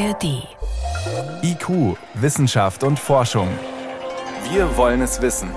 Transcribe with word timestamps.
ARD. 0.00 0.48
IQ, 1.42 1.98
Wissenschaft 2.14 2.84
und 2.84 2.98
Forschung. 2.98 3.48
Wir 4.50 4.74
wollen 4.78 5.02
es 5.02 5.20
wissen. 5.20 5.50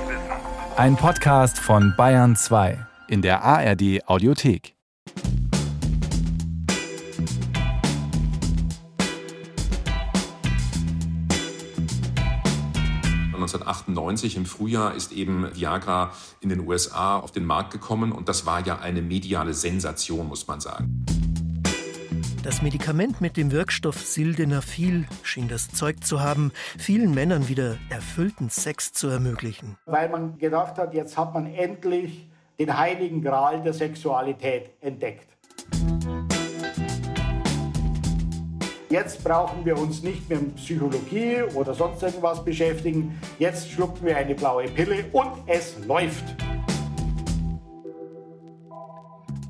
Ein 0.76 0.98
Podcast 0.98 1.58
von 1.60 1.94
Bayern 1.96 2.36
2 2.36 2.86
in 3.08 3.22
der 3.22 3.42
ARD 3.42 4.06
Audiothek. 4.06 4.76
...1998 13.34 14.36
im 14.36 14.46
Frühjahr 14.46 14.94
ist 14.96 15.14
eben 15.14 15.54
Viagra 15.54 16.12
in 16.42 16.50
den 16.50 16.68
USA 16.68 17.18
auf 17.18 17.32
den 17.32 17.46
Markt 17.46 17.72
gekommen 17.72 18.12
und 18.12 18.28
das 18.28 18.46
war 18.46 18.66
ja 18.66 18.80
eine 18.80 19.02
mediale 19.02 19.54
Sensation, 19.54 20.28
muss 20.28 20.48
man 20.48 20.60
sagen. 20.60 21.06
Das 22.44 22.62
Medikament 22.62 23.22
mit 23.22 23.38
dem 23.38 23.54
Wirkstoff 23.54 23.98
Sildenafil 23.98 25.06
schien 25.24 25.48
das 25.48 25.70
Zeug 25.70 26.04
zu 26.04 26.20
haben, 26.20 26.52
vielen 26.78 27.14
Männern 27.14 27.48
wieder 27.48 27.78
erfüllten 27.90 28.50
Sex 28.50 28.92
zu 28.92 29.08
ermöglichen. 29.08 29.78
Weil 29.86 30.10
man 30.10 30.38
gedacht 30.38 30.78
hat, 30.78 30.94
jetzt 30.94 31.18
hat 31.18 31.34
man 31.34 31.46
endlich 31.54 32.28
den 32.60 32.78
heiligen 32.78 33.22
Gral 33.22 33.64
der 33.64 33.72
Sexualität 33.72 34.72
entdeckt. 34.82 35.30
Jetzt 38.90 39.24
brauchen 39.24 39.64
wir 39.64 39.78
uns 39.78 40.04
nicht 40.04 40.30
mehr 40.30 40.40
mit 40.40 40.58
Psychologie 40.58 41.44
oder 41.56 41.74
sonst 41.74 42.04
irgendwas 42.04 42.44
beschäftigen. 42.44 43.18
Jetzt 43.40 43.72
schlucken 43.72 44.06
wir 44.06 44.18
eine 44.18 44.36
blaue 44.36 44.66
Pille 44.66 45.06
und 45.14 45.32
es 45.48 45.78
läuft. 45.88 46.26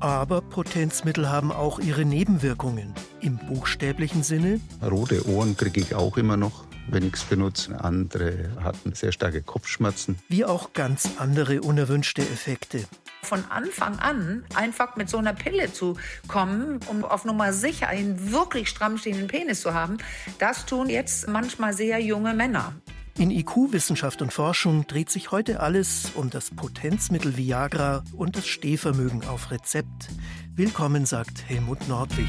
Aber 0.04 0.42
Potenzmittel 0.42 1.30
haben 1.30 1.50
auch 1.50 1.78
ihre 1.78 2.04
Nebenwirkungen. 2.04 2.92
Im 3.22 3.38
buchstäblichen 3.38 4.22
Sinne. 4.22 4.60
Rote 4.82 5.26
Ohren 5.26 5.56
kriege 5.56 5.80
ich 5.80 5.94
auch 5.94 6.18
immer 6.18 6.36
noch, 6.36 6.66
wenn 6.88 7.06
ich 7.06 7.14
es 7.14 7.22
benutze. 7.22 7.82
Andere 7.82 8.50
hatten 8.62 8.92
sehr 8.92 9.12
starke 9.12 9.40
Kopfschmerzen. 9.40 10.18
Wie 10.28 10.44
auch 10.44 10.74
ganz 10.74 11.08
andere 11.16 11.62
unerwünschte 11.62 12.20
Effekte. 12.20 12.84
Von 13.22 13.44
Anfang 13.48 13.98
an 13.98 14.44
einfach 14.54 14.96
mit 14.96 15.08
so 15.08 15.16
einer 15.16 15.32
Pille 15.32 15.72
zu 15.72 15.96
kommen, 16.28 16.80
um 16.90 17.02
auf 17.02 17.24
Nummer 17.24 17.54
sicher 17.54 17.88
einen 17.88 18.30
wirklich 18.30 18.68
stramm 18.68 18.98
stehenden 18.98 19.28
Penis 19.28 19.62
zu 19.62 19.72
haben, 19.72 19.96
das 20.38 20.66
tun 20.66 20.90
jetzt 20.90 21.28
manchmal 21.28 21.72
sehr 21.72 21.98
junge 22.00 22.34
Männer. 22.34 22.74
In 23.16 23.30
IQ 23.30 23.72
Wissenschaft 23.72 24.22
und 24.22 24.32
Forschung 24.32 24.88
dreht 24.88 25.08
sich 25.08 25.30
heute 25.30 25.60
alles 25.60 26.10
um 26.16 26.30
das 26.30 26.50
Potenzmittel 26.50 27.36
Viagra 27.36 28.02
und 28.12 28.36
das 28.36 28.46
Stehvermögen 28.48 29.24
auf 29.24 29.52
Rezept. 29.52 30.08
Willkommen, 30.52 31.06
sagt 31.06 31.48
Helmut 31.48 31.88
Nordwig. 31.88 32.26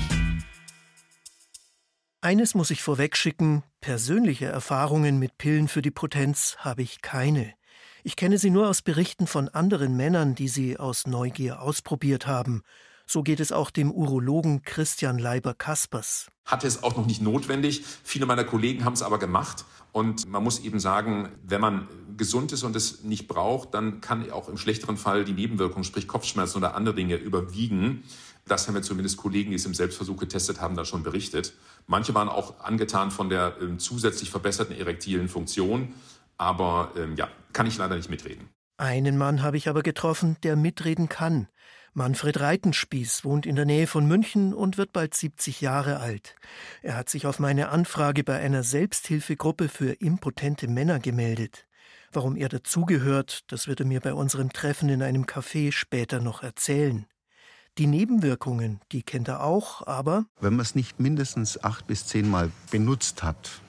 Eines 2.21 2.53
muss 2.53 2.69
ich 2.69 2.83
vorwegschicken, 2.83 3.63
persönliche 3.81 4.45
Erfahrungen 4.45 5.17
mit 5.17 5.39
Pillen 5.39 5.67
für 5.67 5.81
die 5.81 5.91
Potenz 5.91 6.57
habe 6.59 6.83
ich 6.83 7.01
keine. 7.01 7.53
Ich 8.03 8.15
kenne 8.15 8.37
sie 8.37 8.51
nur 8.51 8.69
aus 8.69 8.83
Berichten 8.83 9.25
von 9.25 9.49
anderen 9.49 9.97
Männern, 9.97 10.35
die 10.35 10.47
sie 10.47 10.77
aus 10.77 11.07
Neugier 11.07 11.63
ausprobiert 11.63 12.27
haben. 12.27 12.61
So 13.07 13.23
geht 13.23 13.39
es 13.39 13.51
auch 13.51 13.69
dem 13.69 13.91
Urologen 13.91 14.63
Christian 14.63 15.19
Leiber-Kaspers. 15.19 16.27
Hatte 16.45 16.67
es 16.67 16.83
auch 16.83 16.97
noch 16.97 17.05
nicht 17.05 17.21
notwendig. 17.21 17.83
Viele 18.03 18.25
meiner 18.25 18.43
Kollegen 18.43 18.83
haben 18.83 18.93
es 18.93 19.03
aber 19.03 19.19
gemacht. 19.19 19.65
Und 19.91 20.27
man 20.27 20.43
muss 20.43 20.59
eben 20.59 20.79
sagen, 20.79 21.29
wenn 21.43 21.61
man 21.61 21.87
gesund 22.17 22.51
ist 22.51 22.63
und 22.63 22.75
es 22.75 23.03
nicht 23.03 23.27
braucht, 23.27 23.73
dann 23.73 24.01
kann 24.01 24.29
auch 24.31 24.49
im 24.49 24.57
schlechteren 24.57 24.97
Fall 24.97 25.23
die 25.23 25.33
Nebenwirkung, 25.33 25.83
sprich 25.83 26.07
Kopfschmerzen 26.07 26.57
oder 26.57 26.75
andere 26.75 26.95
Dinge 26.95 27.15
überwiegen. 27.15 28.03
Das 28.47 28.67
haben 28.67 28.75
wir 28.75 28.81
zumindest 28.81 29.17
Kollegen, 29.17 29.51
die 29.51 29.55
es 29.55 29.65
im 29.65 29.73
Selbstversuch 29.73 30.17
getestet 30.17 30.59
haben, 30.59 30.75
da 30.75 30.85
schon 30.85 31.03
berichtet. 31.03 31.53
Manche 31.87 32.13
waren 32.13 32.29
auch 32.29 32.59
angetan 32.59 33.09
von 33.09 33.29
der 33.29 33.55
äh, 33.61 33.77
zusätzlich 33.77 34.29
verbesserten 34.29 34.75
erektilen 34.75 35.29
Funktion. 35.29 35.93
Aber 36.37 36.91
ähm, 36.97 37.15
ja, 37.15 37.29
kann 37.53 37.65
ich 37.65 37.77
leider 37.77 37.95
nicht 37.95 38.09
mitreden. 38.09 38.49
Einen 38.77 39.17
Mann 39.17 39.41
habe 39.41 39.55
ich 39.55 39.69
aber 39.69 39.81
getroffen, 39.83 40.35
der 40.43 40.57
mitreden 40.57 41.07
kann. 41.07 41.47
Manfred 41.97 42.41
Reitenspieß 42.41 43.23
wohnt 43.23 43.45
in 43.45 43.55
der 43.55 43.63
Nähe 43.63 43.87
von 43.87 44.05
München 44.05 44.53
und 44.53 44.77
wird 44.77 44.91
bald 44.91 45.13
70 45.13 45.61
Jahre 45.61 46.01
alt. 46.01 46.35
Er 46.81 46.97
hat 46.97 47.09
sich 47.09 47.25
auf 47.25 47.39
meine 47.39 47.69
Anfrage 47.69 48.25
bei 48.25 48.37
einer 48.37 48.63
Selbsthilfegruppe 48.63 49.69
für 49.69 49.93
impotente 49.93 50.67
Männer 50.67 50.99
gemeldet. 50.99 51.65
Warum 52.11 52.35
er 52.35 52.49
dazugehört, 52.49 53.49
das 53.49 53.69
wird 53.69 53.79
er 53.79 53.85
mir 53.85 54.01
bei 54.01 54.13
unserem 54.13 54.51
Treffen 54.51 54.89
in 54.89 55.01
einem 55.01 55.23
Café 55.23 55.71
später 55.71 56.19
noch 56.19 56.43
erzählen. 56.43 57.05
Die 57.77 57.87
Nebenwirkungen, 57.87 58.81
die 58.91 59.01
kennt 59.01 59.29
er 59.29 59.41
auch, 59.41 59.87
aber. 59.87 60.25
Wenn 60.41 60.57
man 60.57 60.65
es 60.65 60.75
nicht 60.75 60.99
mindestens 60.99 61.63
acht 61.63 61.87
bis 61.87 62.05
zehnmal 62.05 62.51
benutzt 62.71 63.23
hat, 63.23 63.61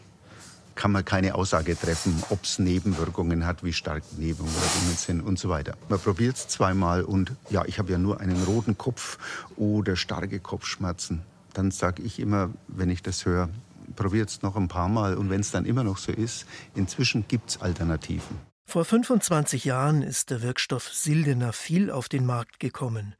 kann 0.76 0.92
man 0.92 1.04
keine 1.04 1.34
Aussage 1.34 1.76
treffen, 1.76 2.22
ob 2.30 2.44
es 2.44 2.60
Nebenwirkungen 2.60 3.44
hat, 3.46 3.64
wie 3.64 3.72
stark 3.72 4.04
Nebenwirkungen 4.16 4.96
sind 4.96 5.22
und 5.22 5.38
so 5.38 5.48
weiter. 5.48 5.76
Man 5.88 5.98
probiert 5.98 6.36
es 6.36 6.46
zweimal 6.46 7.02
und 7.02 7.32
ja, 7.50 7.64
ich 7.64 7.78
habe 7.80 7.90
ja 7.90 7.98
nur 7.98 8.20
einen 8.20 8.40
roten 8.44 8.78
Kopf 8.78 9.18
oder 9.56 9.96
starke 9.96 10.38
Kopfschmerzen. 10.38 11.22
Dann 11.54 11.70
sage 11.70 12.02
ich 12.02 12.20
immer, 12.20 12.50
wenn 12.68 12.90
ich 12.90 13.02
das 13.02 13.24
höre, 13.24 13.48
probiert 13.96 14.28
es 14.28 14.42
noch 14.42 14.56
ein 14.56 14.68
paar 14.68 14.88
Mal 14.88 15.16
und 15.16 15.30
wenn 15.30 15.40
es 15.40 15.50
dann 15.50 15.64
immer 15.64 15.82
noch 15.82 15.98
so 15.98 16.12
ist, 16.12 16.46
inzwischen 16.74 17.26
gibt 17.26 17.50
es 17.50 17.60
Alternativen. 17.60 18.36
Vor 18.68 18.84
25 18.84 19.64
Jahren 19.64 20.02
ist 20.02 20.30
der 20.30 20.42
Wirkstoff 20.42 20.88
Sildenafil 20.92 21.90
auf 21.90 22.08
den 22.08 22.26
Markt 22.26 22.58
gekommen. 22.58 23.14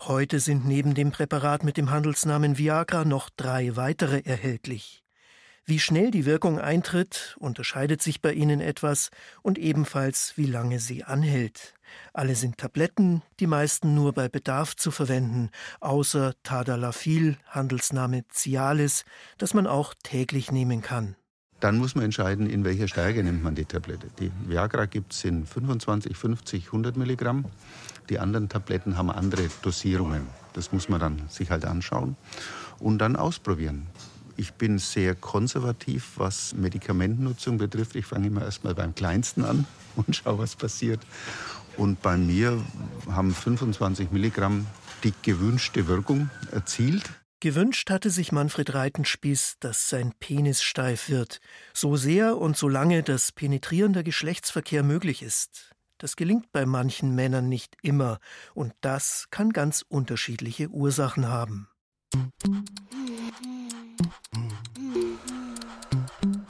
Heute 0.00 0.38
sind 0.38 0.64
neben 0.64 0.94
dem 0.94 1.10
Präparat 1.10 1.64
mit 1.64 1.76
dem 1.76 1.90
Handelsnamen 1.90 2.56
Viagra 2.56 3.04
noch 3.04 3.28
drei 3.28 3.74
weitere 3.74 4.20
erhältlich. 4.20 5.01
Wie 5.64 5.78
schnell 5.78 6.10
die 6.10 6.26
Wirkung 6.26 6.58
eintritt, 6.58 7.36
unterscheidet 7.38 8.02
sich 8.02 8.20
bei 8.20 8.32
ihnen 8.32 8.60
etwas 8.60 9.10
und 9.42 9.58
ebenfalls 9.58 10.32
wie 10.34 10.46
lange 10.46 10.80
sie 10.80 11.04
anhält. 11.04 11.74
Alle 12.12 12.34
sind 12.34 12.58
Tabletten, 12.58 13.22
die 13.38 13.46
meisten 13.46 13.94
nur 13.94 14.12
bei 14.12 14.28
Bedarf 14.28 14.74
zu 14.74 14.90
verwenden, 14.90 15.50
außer 15.78 16.34
Tadalafil, 16.42 17.36
Handelsname 17.46 18.24
Cialis, 18.32 19.04
das 19.38 19.54
man 19.54 19.68
auch 19.68 19.94
täglich 20.02 20.50
nehmen 20.50 20.82
kann. 20.82 21.14
Dann 21.60 21.78
muss 21.78 21.94
man 21.94 22.06
entscheiden, 22.06 22.50
in 22.50 22.64
welcher 22.64 22.88
Stärke 22.88 23.22
nimmt 23.22 23.44
man 23.44 23.54
die 23.54 23.64
Tablette. 23.64 24.08
Die 24.18 24.32
Viagra 24.48 24.86
gibt 24.86 25.12
es 25.12 25.22
in 25.22 25.46
25, 25.46 26.16
50, 26.16 26.66
100 26.66 26.96
Milligramm. 26.96 27.44
Die 28.08 28.18
anderen 28.18 28.48
Tabletten 28.48 28.98
haben 28.98 29.12
andere 29.12 29.48
Dosierungen. 29.62 30.26
Das 30.54 30.72
muss 30.72 30.88
man 30.88 30.98
dann 30.98 31.28
sich 31.28 31.52
halt 31.52 31.64
anschauen 31.64 32.16
und 32.80 32.98
dann 32.98 33.14
ausprobieren. 33.14 33.86
Ich 34.42 34.54
bin 34.54 34.80
sehr 34.80 35.14
konservativ, 35.14 36.14
was 36.16 36.52
Medikamentennutzung 36.52 37.58
betrifft. 37.58 37.94
Ich 37.94 38.06
fange 38.06 38.26
immer 38.26 38.42
erst 38.42 38.64
mal 38.64 38.74
beim 38.74 38.92
Kleinsten 38.92 39.44
an 39.44 39.66
und 39.94 40.16
schaue, 40.16 40.38
was 40.38 40.56
passiert. 40.56 40.98
Und 41.76 42.02
bei 42.02 42.16
mir 42.16 42.60
haben 43.08 43.32
25 43.32 44.10
Milligramm 44.10 44.66
die 45.04 45.12
gewünschte 45.22 45.86
Wirkung 45.86 46.28
erzielt. 46.50 47.04
Gewünscht 47.38 47.88
hatte 47.88 48.10
sich 48.10 48.32
Manfred 48.32 48.74
Reitenspieß, 48.74 49.58
dass 49.60 49.88
sein 49.88 50.12
Penis 50.18 50.60
steif 50.60 51.08
wird, 51.08 51.38
so 51.72 51.96
sehr 51.96 52.36
und 52.36 52.56
so 52.56 52.68
lange, 52.68 53.04
dass 53.04 53.30
penetrierender 53.30 54.02
Geschlechtsverkehr 54.02 54.82
möglich 54.82 55.22
ist. 55.22 55.70
Das 55.98 56.16
gelingt 56.16 56.50
bei 56.50 56.66
manchen 56.66 57.14
Männern 57.14 57.48
nicht 57.48 57.76
immer, 57.80 58.18
und 58.54 58.72
das 58.80 59.28
kann 59.30 59.52
ganz 59.52 59.84
unterschiedliche 59.88 60.68
Ursachen 60.68 61.28
haben. 61.28 61.68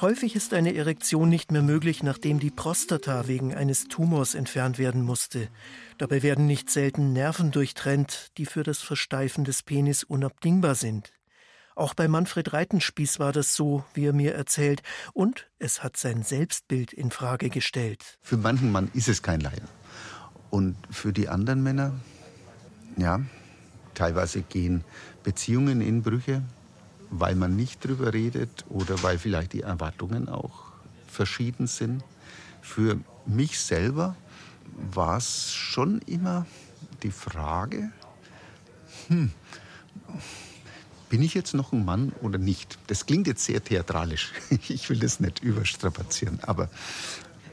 Häufig 0.00 0.34
ist 0.34 0.52
eine 0.52 0.74
Erektion 0.74 1.28
nicht 1.28 1.52
mehr 1.52 1.62
möglich, 1.62 2.02
nachdem 2.02 2.40
die 2.40 2.50
Prostata 2.50 3.28
wegen 3.28 3.54
eines 3.54 3.84
Tumors 3.84 4.34
entfernt 4.34 4.76
werden 4.78 5.02
musste. 5.02 5.48
Dabei 5.96 6.24
werden 6.24 6.46
nicht 6.46 6.70
selten 6.70 7.12
Nerven 7.12 7.52
durchtrennt, 7.52 8.32
die 8.36 8.46
für 8.46 8.64
das 8.64 8.80
Versteifen 8.80 9.44
des 9.44 9.62
Penis 9.62 10.02
unabdingbar 10.02 10.74
sind. 10.74 11.12
Auch 11.76 11.94
bei 11.94 12.08
Manfred 12.08 12.52
Reitenspieß 12.52 13.20
war 13.20 13.32
das 13.32 13.54
so, 13.54 13.84
wie 13.94 14.06
er 14.06 14.12
mir 14.12 14.34
erzählt, 14.34 14.82
und 15.12 15.48
es 15.60 15.84
hat 15.84 15.96
sein 15.96 16.24
Selbstbild 16.24 16.92
in 16.92 17.12
Frage 17.12 17.48
gestellt. 17.48 18.18
Für 18.22 18.36
manchen 18.36 18.72
Mann 18.72 18.90
ist 18.94 19.08
es 19.08 19.22
kein 19.22 19.40
Laien. 19.40 19.68
Und 20.50 20.76
für 20.90 21.12
die 21.12 21.28
anderen 21.28 21.62
Männer, 21.62 21.94
ja, 22.96 23.20
teilweise 23.94 24.42
gehen 24.42 24.82
Beziehungen 25.22 25.80
in 25.80 26.02
Brüche, 26.02 26.42
weil 27.12 27.36
man 27.36 27.54
nicht 27.54 27.84
drüber 27.84 28.12
redet 28.12 28.64
oder 28.70 29.02
weil 29.02 29.18
vielleicht 29.18 29.52
die 29.52 29.60
Erwartungen 29.60 30.28
auch 30.28 30.72
verschieden 31.06 31.66
sind. 31.66 32.02
Für 32.62 32.98
mich 33.26 33.60
selber 33.60 34.16
war 34.74 35.18
es 35.18 35.52
schon 35.52 36.00
immer 36.06 36.46
die 37.02 37.10
Frage, 37.10 37.92
hm, 39.08 39.30
bin 41.10 41.22
ich 41.22 41.34
jetzt 41.34 41.52
noch 41.52 41.72
ein 41.72 41.84
Mann 41.84 42.12
oder 42.22 42.38
nicht? 42.38 42.78
Das 42.86 43.04
klingt 43.04 43.26
jetzt 43.26 43.44
sehr 43.44 43.62
theatralisch. 43.62 44.32
Ich 44.68 44.88
will 44.88 44.98
das 44.98 45.20
nicht 45.20 45.42
überstrapazieren, 45.42 46.40
aber 46.42 46.70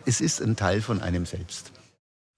es 0.05 0.21
ist 0.21 0.41
ein 0.41 0.55
Teil 0.55 0.81
von 0.81 1.01
einem 1.01 1.25
selbst. 1.25 1.73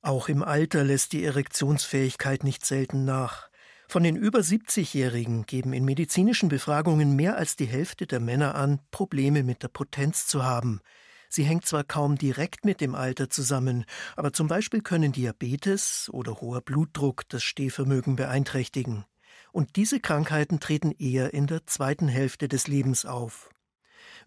Auch 0.01 0.27
im 0.27 0.41
Alter 0.41 0.83
lässt 0.83 1.13
die 1.13 1.24
Erektionsfähigkeit 1.24 2.44
nicht 2.44 2.65
selten 2.65 3.06
nach. 3.06 3.50
Von 3.91 4.03
den 4.03 4.15
über 4.15 4.39
70-Jährigen 4.39 5.45
geben 5.45 5.73
in 5.73 5.83
medizinischen 5.83 6.47
Befragungen 6.47 7.13
mehr 7.17 7.35
als 7.35 7.57
die 7.57 7.65
Hälfte 7.65 8.07
der 8.07 8.21
Männer 8.21 8.55
an, 8.55 8.79
Probleme 8.89 9.43
mit 9.43 9.63
der 9.63 9.67
Potenz 9.67 10.27
zu 10.27 10.45
haben. 10.45 10.79
Sie 11.27 11.43
hängt 11.43 11.65
zwar 11.65 11.83
kaum 11.83 12.17
direkt 12.17 12.63
mit 12.63 12.79
dem 12.79 12.95
Alter 12.95 13.29
zusammen, 13.29 13.83
aber 14.15 14.31
zum 14.31 14.47
Beispiel 14.47 14.79
können 14.79 15.11
Diabetes 15.11 16.09
oder 16.09 16.39
hoher 16.39 16.61
Blutdruck 16.61 17.27
das 17.27 17.43
Stehvermögen 17.43 18.15
beeinträchtigen. 18.15 19.03
Und 19.51 19.75
diese 19.75 19.99
Krankheiten 19.99 20.61
treten 20.61 20.91
eher 20.91 21.33
in 21.33 21.47
der 21.47 21.67
zweiten 21.67 22.07
Hälfte 22.07 22.47
des 22.47 22.67
Lebens 22.67 23.05
auf. 23.05 23.49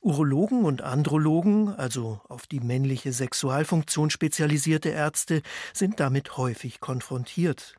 Urologen 0.02 0.66
und 0.66 0.82
Andrologen, 0.82 1.70
also 1.70 2.20
auf 2.28 2.46
die 2.46 2.60
männliche 2.60 3.14
Sexualfunktion 3.14 4.10
spezialisierte 4.10 4.90
Ärzte, 4.90 5.40
sind 5.72 6.00
damit 6.00 6.36
häufig 6.36 6.80
konfrontiert. 6.80 7.76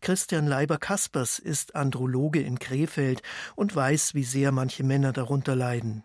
Christian 0.00 0.46
Leiber-Kaspers 0.46 1.38
ist 1.38 1.74
Androloge 1.74 2.40
in 2.40 2.58
Krefeld 2.58 3.22
und 3.54 3.74
weiß, 3.74 4.14
wie 4.14 4.24
sehr 4.24 4.52
manche 4.52 4.84
Männer 4.84 5.12
darunter 5.12 5.56
leiden. 5.56 6.04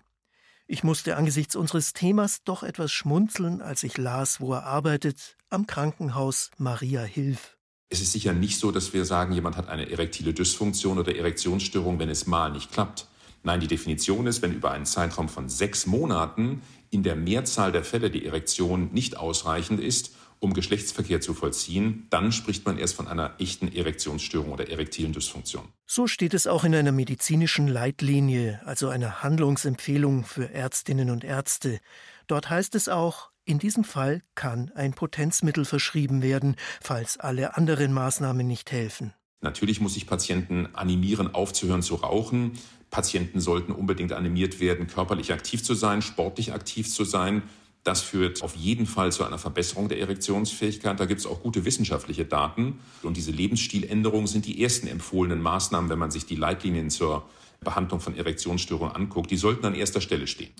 Ich 0.68 0.84
musste 0.84 1.16
angesichts 1.16 1.56
unseres 1.56 1.94
Themas 1.94 2.44
doch 2.44 2.62
etwas 2.62 2.92
schmunzeln, 2.92 3.62
als 3.62 3.84
ich 3.84 3.98
las, 3.98 4.42
wo 4.42 4.54
er 4.54 4.66
arbeitet, 4.66 5.38
am 5.50 5.66
Krankenhaus 5.66 6.52
Maria 6.58 7.04
Hilf. 7.04 7.58
Es 7.90 8.02
ist 8.02 8.12
sicher 8.12 8.34
nicht 8.34 8.60
so, 8.60 8.72
dass 8.72 8.92
wir 8.92 9.06
sagen, 9.06 9.32
jemand 9.32 9.56
hat 9.56 9.70
eine 9.70 9.90
erektile 9.90 10.34
Dysfunktion 10.34 11.00
oder 11.00 11.16
Erektionsstörung, 11.16 12.00
wenn 12.00 12.10
es 12.10 12.28
mal 12.28 12.52
nicht 12.52 12.74
klappt. 12.74 13.08
Nein, 13.44 13.62
die 13.62 13.68
Definition 13.68 14.28
ist, 14.28 14.42
wenn 14.42 14.52
über 14.52 14.72
einen 14.72 14.86
Zeitraum 14.86 15.30
von 15.30 15.48
sechs 15.48 15.86
Monaten 15.86 16.62
in 16.90 17.04
der 17.04 17.16
Mehrzahl 17.16 17.72
der 17.72 17.86
Fälle 17.86 18.12
die 18.12 18.26
Erektion 18.26 18.90
nicht 18.92 19.16
ausreichend 19.16 19.80
ist 19.80 20.17
um 20.40 20.54
Geschlechtsverkehr 20.54 21.22
zu 21.22 21.34
vollziehen, 21.34 22.08
dann 22.10 22.32
spricht 22.32 22.66
man 22.66 22.78
erst 22.78 22.96
von 22.96 23.08
einer 23.08 23.36
echten 23.40 23.72
Erektionsstörung 23.72 24.52
oder 24.52 24.70
erektilen 24.70 25.14
Dysfunktion. 25.14 25.68
So 25.86 26.08
steht 26.08 26.34
es 26.34 26.48
auch 26.48 26.64
in 26.64 26.76
einer 26.76 26.92
medizinischen 26.92 27.68
Leitlinie, 27.68 28.62
also 28.66 28.90
einer 28.90 29.24
Handlungsempfehlung 29.24 30.24
für 30.24 30.52
Ärztinnen 30.52 31.10
und 31.10 31.24
Ärzte. 31.24 31.80
Dort 32.28 32.50
heißt 32.50 32.76
es 32.76 32.90
auch, 32.90 33.32
in 33.46 33.60
diesem 33.60 33.84
Fall 33.84 34.22
kann 34.36 34.72
ein 34.76 34.94
Potenzmittel 34.94 35.64
verschrieben 35.64 36.22
werden, 36.22 36.56
falls 36.82 37.18
alle 37.18 37.56
anderen 37.56 37.94
Maßnahmen 37.94 38.46
nicht 38.46 38.72
helfen. 38.72 39.14
Natürlich 39.40 39.80
muss 39.80 39.96
ich 39.96 40.08
Patienten 40.08 40.68
animieren, 40.74 41.34
aufzuhören 41.34 41.82
zu 41.82 41.96
rauchen. 41.96 42.54
Patienten 42.90 43.40
sollten 43.40 43.72
unbedingt 43.72 44.12
animiert 44.14 44.60
werden, 44.60 44.88
körperlich 44.88 45.32
aktiv 45.32 45.64
zu 45.64 45.74
sein, 45.76 46.02
sportlich 46.02 46.54
aktiv 46.54 46.90
zu 46.92 47.04
sein. 47.04 47.44
Das 47.88 48.02
führt 48.02 48.44
auf 48.44 48.54
jeden 48.58 48.86
Fall 48.86 49.14
zu 49.14 49.24
einer 49.24 49.38
Verbesserung 49.38 49.88
der 49.88 49.98
Erektionsfähigkeit. 50.02 51.00
Da 51.00 51.06
gibt 51.06 51.22
es 51.22 51.26
auch 51.26 51.42
gute 51.42 51.64
wissenschaftliche 51.64 52.26
Daten. 52.26 52.82
Und 53.02 53.16
diese 53.16 53.32
Lebensstiländerungen 53.32 54.28
sind 54.28 54.46
die 54.46 54.62
ersten 54.62 54.88
empfohlenen 54.88 55.42
Maßnahmen, 55.42 55.90
wenn 55.90 55.98
man 55.98 56.12
sich 56.12 56.26
die 56.26 56.36
Leitlinien 56.36 56.90
zur 56.90 57.24
Behandlung 57.62 58.02
von 58.02 58.14
Erektionsstörungen 58.14 58.94
anguckt. 58.94 59.32
Die 59.32 59.38
sollten 59.38 59.66
an 59.66 59.74
erster 59.74 60.02
Stelle 60.02 60.28
stehen. 60.28 60.52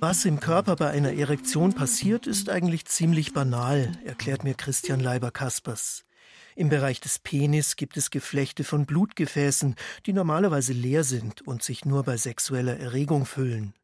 Was 0.00 0.24
im 0.24 0.40
Körper 0.40 0.74
bei 0.74 0.90
einer 0.90 1.12
Erektion 1.12 1.74
passiert, 1.74 2.26
ist 2.26 2.50
eigentlich 2.50 2.86
ziemlich 2.86 3.32
banal, 3.32 4.00
erklärt 4.04 4.42
mir 4.42 4.54
Christian 4.54 4.98
Leiber-Kaspers. 4.98 6.06
Im 6.54 6.68
Bereich 6.68 7.00
des 7.00 7.18
Penis 7.18 7.76
gibt 7.76 7.96
es 7.96 8.10
Geflechte 8.10 8.62
von 8.62 8.84
Blutgefäßen, 8.84 9.74
die 10.06 10.12
normalerweise 10.12 10.72
leer 10.72 11.02
sind 11.02 11.42
und 11.42 11.62
sich 11.62 11.84
nur 11.84 12.02
bei 12.02 12.16
sexueller 12.16 12.78
Erregung 12.78 13.24
füllen. 13.24 13.74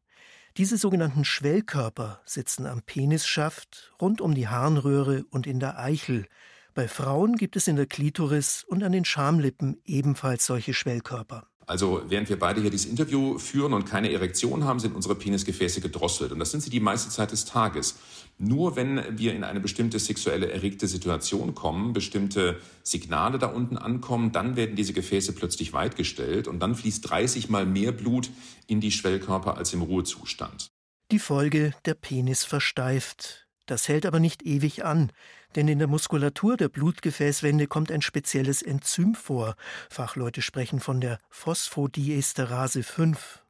Diese 0.57 0.77
sogenannten 0.77 1.25
Schwellkörper 1.25 2.21
sitzen 2.25 2.65
am 2.65 2.81
Penisschaft, 2.83 3.93
rund 3.99 4.21
um 4.21 4.35
die 4.35 4.47
Harnröhre 4.47 5.25
und 5.31 5.47
in 5.47 5.59
der 5.59 5.79
Eichel. 5.79 6.27
Bei 6.73 6.87
Frauen 6.87 7.35
gibt 7.35 7.55
es 7.55 7.67
in 7.67 7.75
der 7.75 7.87
Klitoris 7.87 8.63
und 8.67 8.83
an 8.83 8.91
den 8.91 9.05
Schamlippen 9.05 9.81
ebenfalls 9.85 10.45
solche 10.45 10.73
Schwellkörper. 10.73 11.48
Also 11.69 12.01
während 12.07 12.27
wir 12.29 12.39
beide 12.39 12.61
hier 12.61 12.71
dieses 12.71 12.89
Interview 12.89 13.37
führen 13.37 13.73
und 13.73 13.85
keine 13.85 14.11
Erektion 14.11 14.63
haben, 14.63 14.79
sind 14.79 14.95
unsere 14.95 15.13
Penisgefäße 15.13 15.81
gedrosselt. 15.81 16.31
Und 16.31 16.39
das 16.39 16.49
sind 16.49 16.61
sie 16.61 16.71
die 16.71 16.79
meiste 16.79 17.11
Zeit 17.11 17.31
des 17.31 17.45
Tages. 17.45 17.99
Nur 18.39 18.75
wenn 18.75 19.19
wir 19.19 19.35
in 19.35 19.43
eine 19.43 19.59
bestimmte 19.59 19.99
sexuelle 19.99 20.51
erregte 20.51 20.87
Situation 20.87 21.53
kommen, 21.53 21.93
bestimmte 21.93 22.59
Signale 22.81 23.37
da 23.37 23.45
unten 23.45 23.77
ankommen, 23.77 24.31
dann 24.31 24.55
werden 24.55 24.75
diese 24.75 24.93
Gefäße 24.93 25.33
plötzlich 25.33 25.71
weitgestellt 25.71 26.47
und 26.47 26.59
dann 26.59 26.73
fließt 26.73 27.07
30 27.07 27.49
mal 27.49 27.67
mehr 27.67 27.91
Blut 27.91 28.31
in 28.65 28.81
die 28.81 28.91
Schwellkörper 28.91 29.55
als 29.55 29.71
im 29.71 29.83
Ruhezustand. 29.83 30.71
Die 31.11 31.19
Folge, 31.19 31.75
der 31.85 31.93
Penis 31.93 32.45
versteift. 32.45 33.47
Das 33.69 33.87
hält 33.87 34.07
aber 34.07 34.19
nicht 34.19 34.41
ewig 34.47 34.83
an, 34.83 35.11
denn 35.55 35.67
in 35.67 35.77
der 35.77 35.87
Muskulatur 35.87 36.57
der 36.57 36.69
Blutgefäßwände 36.69 37.67
kommt 37.67 37.91
ein 37.91 38.01
spezielles 38.01 38.63
Enzym 38.63 39.13
vor. 39.13 39.55
Fachleute 39.91 40.41
sprechen 40.41 40.79
von 40.79 40.99
der 40.99 41.19
Phosphodiesterase 41.29 42.81
5. 42.81 43.43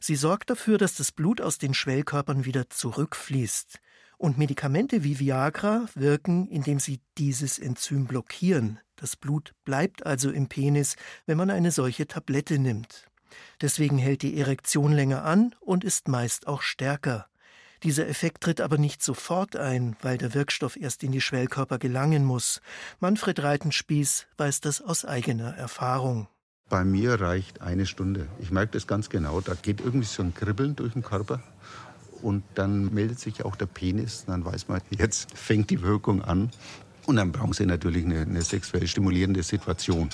Sie 0.00 0.16
sorgt 0.16 0.48
dafür, 0.48 0.78
dass 0.78 0.94
das 0.94 1.12
Blut 1.12 1.42
aus 1.42 1.58
den 1.58 1.74
Schwellkörpern 1.74 2.46
wieder 2.46 2.70
zurückfließt. 2.70 3.80
Und 4.16 4.38
Medikamente 4.38 5.04
wie 5.04 5.20
Viagra 5.20 5.84
wirken, 5.94 6.48
indem 6.48 6.80
sie 6.80 7.02
dieses 7.18 7.58
Enzym 7.58 8.06
blockieren. 8.06 8.80
Das 8.96 9.14
Blut 9.14 9.52
bleibt 9.66 10.06
also 10.06 10.30
im 10.30 10.48
Penis, 10.48 10.96
wenn 11.26 11.36
man 11.36 11.50
eine 11.50 11.70
solche 11.70 12.06
Tablette 12.06 12.58
nimmt. 12.58 13.10
Deswegen 13.60 13.98
hält 13.98 14.22
die 14.22 14.38
Erektion 14.38 14.92
länger 14.92 15.22
an 15.22 15.54
und 15.60 15.84
ist 15.84 16.08
meist 16.08 16.46
auch 16.46 16.62
stärker. 16.62 17.29
Dieser 17.82 18.08
Effekt 18.08 18.42
tritt 18.42 18.60
aber 18.60 18.76
nicht 18.76 19.02
sofort 19.02 19.56
ein, 19.56 19.96
weil 20.02 20.18
der 20.18 20.34
Wirkstoff 20.34 20.76
erst 20.76 21.02
in 21.02 21.12
die 21.12 21.20
Schwellkörper 21.20 21.78
gelangen 21.78 22.24
muss. 22.24 22.60
Manfred 23.00 23.42
Reitenspieß 23.42 24.26
weiß 24.36 24.60
das 24.60 24.82
aus 24.82 25.06
eigener 25.06 25.56
Erfahrung. 25.56 26.28
Bei 26.68 26.84
mir 26.84 27.20
reicht 27.20 27.62
eine 27.62 27.86
Stunde. 27.86 28.28
Ich 28.38 28.50
merke 28.50 28.72
das 28.72 28.86
ganz 28.86 29.08
genau. 29.08 29.40
Da 29.40 29.54
geht 29.54 29.80
irgendwie 29.80 30.06
so 30.06 30.22
ein 30.22 30.34
Kribbeln 30.34 30.76
durch 30.76 30.92
den 30.92 31.02
Körper. 31.02 31.42
Und 32.22 32.44
dann 32.54 32.92
meldet 32.92 33.18
sich 33.18 33.44
auch 33.44 33.56
der 33.56 33.66
Penis. 33.66 34.24
Dann 34.26 34.44
weiß 34.44 34.68
man, 34.68 34.80
jetzt 34.90 35.36
fängt 35.36 35.70
die 35.70 35.82
Wirkung 35.82 36.22
an. 36.22 36.50
Und 37.06 37.16
dann 37.16 37.32
brauchen 37.32 37.54
Sie 37.54 37.66
natürlich 37.66 38.04
eine, 38.04 38.20
eine 38.20 38.42
sexuell 38.42 38.86
stimulierende 38.86 39.42
Situation 39.42 40.10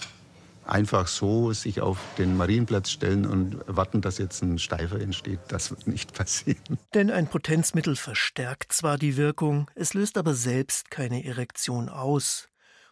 einfach 0.66 1.06
so 1.06 1.52
sich 1.52 1.80
auf 1.80 1.98
den 2.18 2.36
Marienplatz 2.36 2.90
stellen 2.90 3.26
und 3.26 3.60
warten, 3.66 4.00
dass 4.00 4.18
jetzt 4.18 4.42
ein 4.42 4.58
Steifer 4.58 5.00
entsteht, 5.00 5.40
das 5.48 5.70
wird 5.70 5.86
nicht 5.86 6.12
passieren. 6.14 6.78
Denn 6.94 7.10
ein 7.10 7.28
Potenzmittel 7.28 7.96
verstärkt 7.96 8.72
zwar 8.72 8.98
die 8.98 9.16
Wirkung, 9.16 9.70
es 9.74 9.94
löst 9.94 10.18
aber 10.18 10.34
selbst 10.34 10.90
keine 10.90 11.24
Erektion 11.24 11.88
aus. 11.88 12.48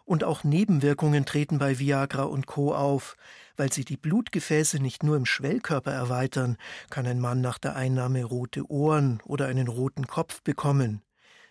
Und 0.07 0.23
auch 0.23 0.45
Nebenwirkungen 0.45 1.25
treten 1.25 1.59
bei 1.59 1.79
Viagra 1.79 2.25
und 2.25 2.47
Co. 2.47 2.75
auf. 2.75 3.17
Weil 3.57 3.73
sie 3.73 3.85
die 3.85 3.97
Blutgefäße 3.97 4.79
nicht 4.79 5.03
nur 5.03 5.17
im 5.17 5.25
Schwellkörper 5.25 5.93
erweitern, 5.93 6.59
kann 6.91 7.07
ein 7.07 7.21
Mann 7.21 7.41
nach 7.41 7.59
der 7.59 7.75
Einnahme 7.77 8.25
rote 8.25 8.71
Ohren 8.71 9.23
oder 9.25 9.47
einen 9.47 9.69
roten 9.69 10.07
Kopf 10.07 10.43
bekommen. 10.43 11.03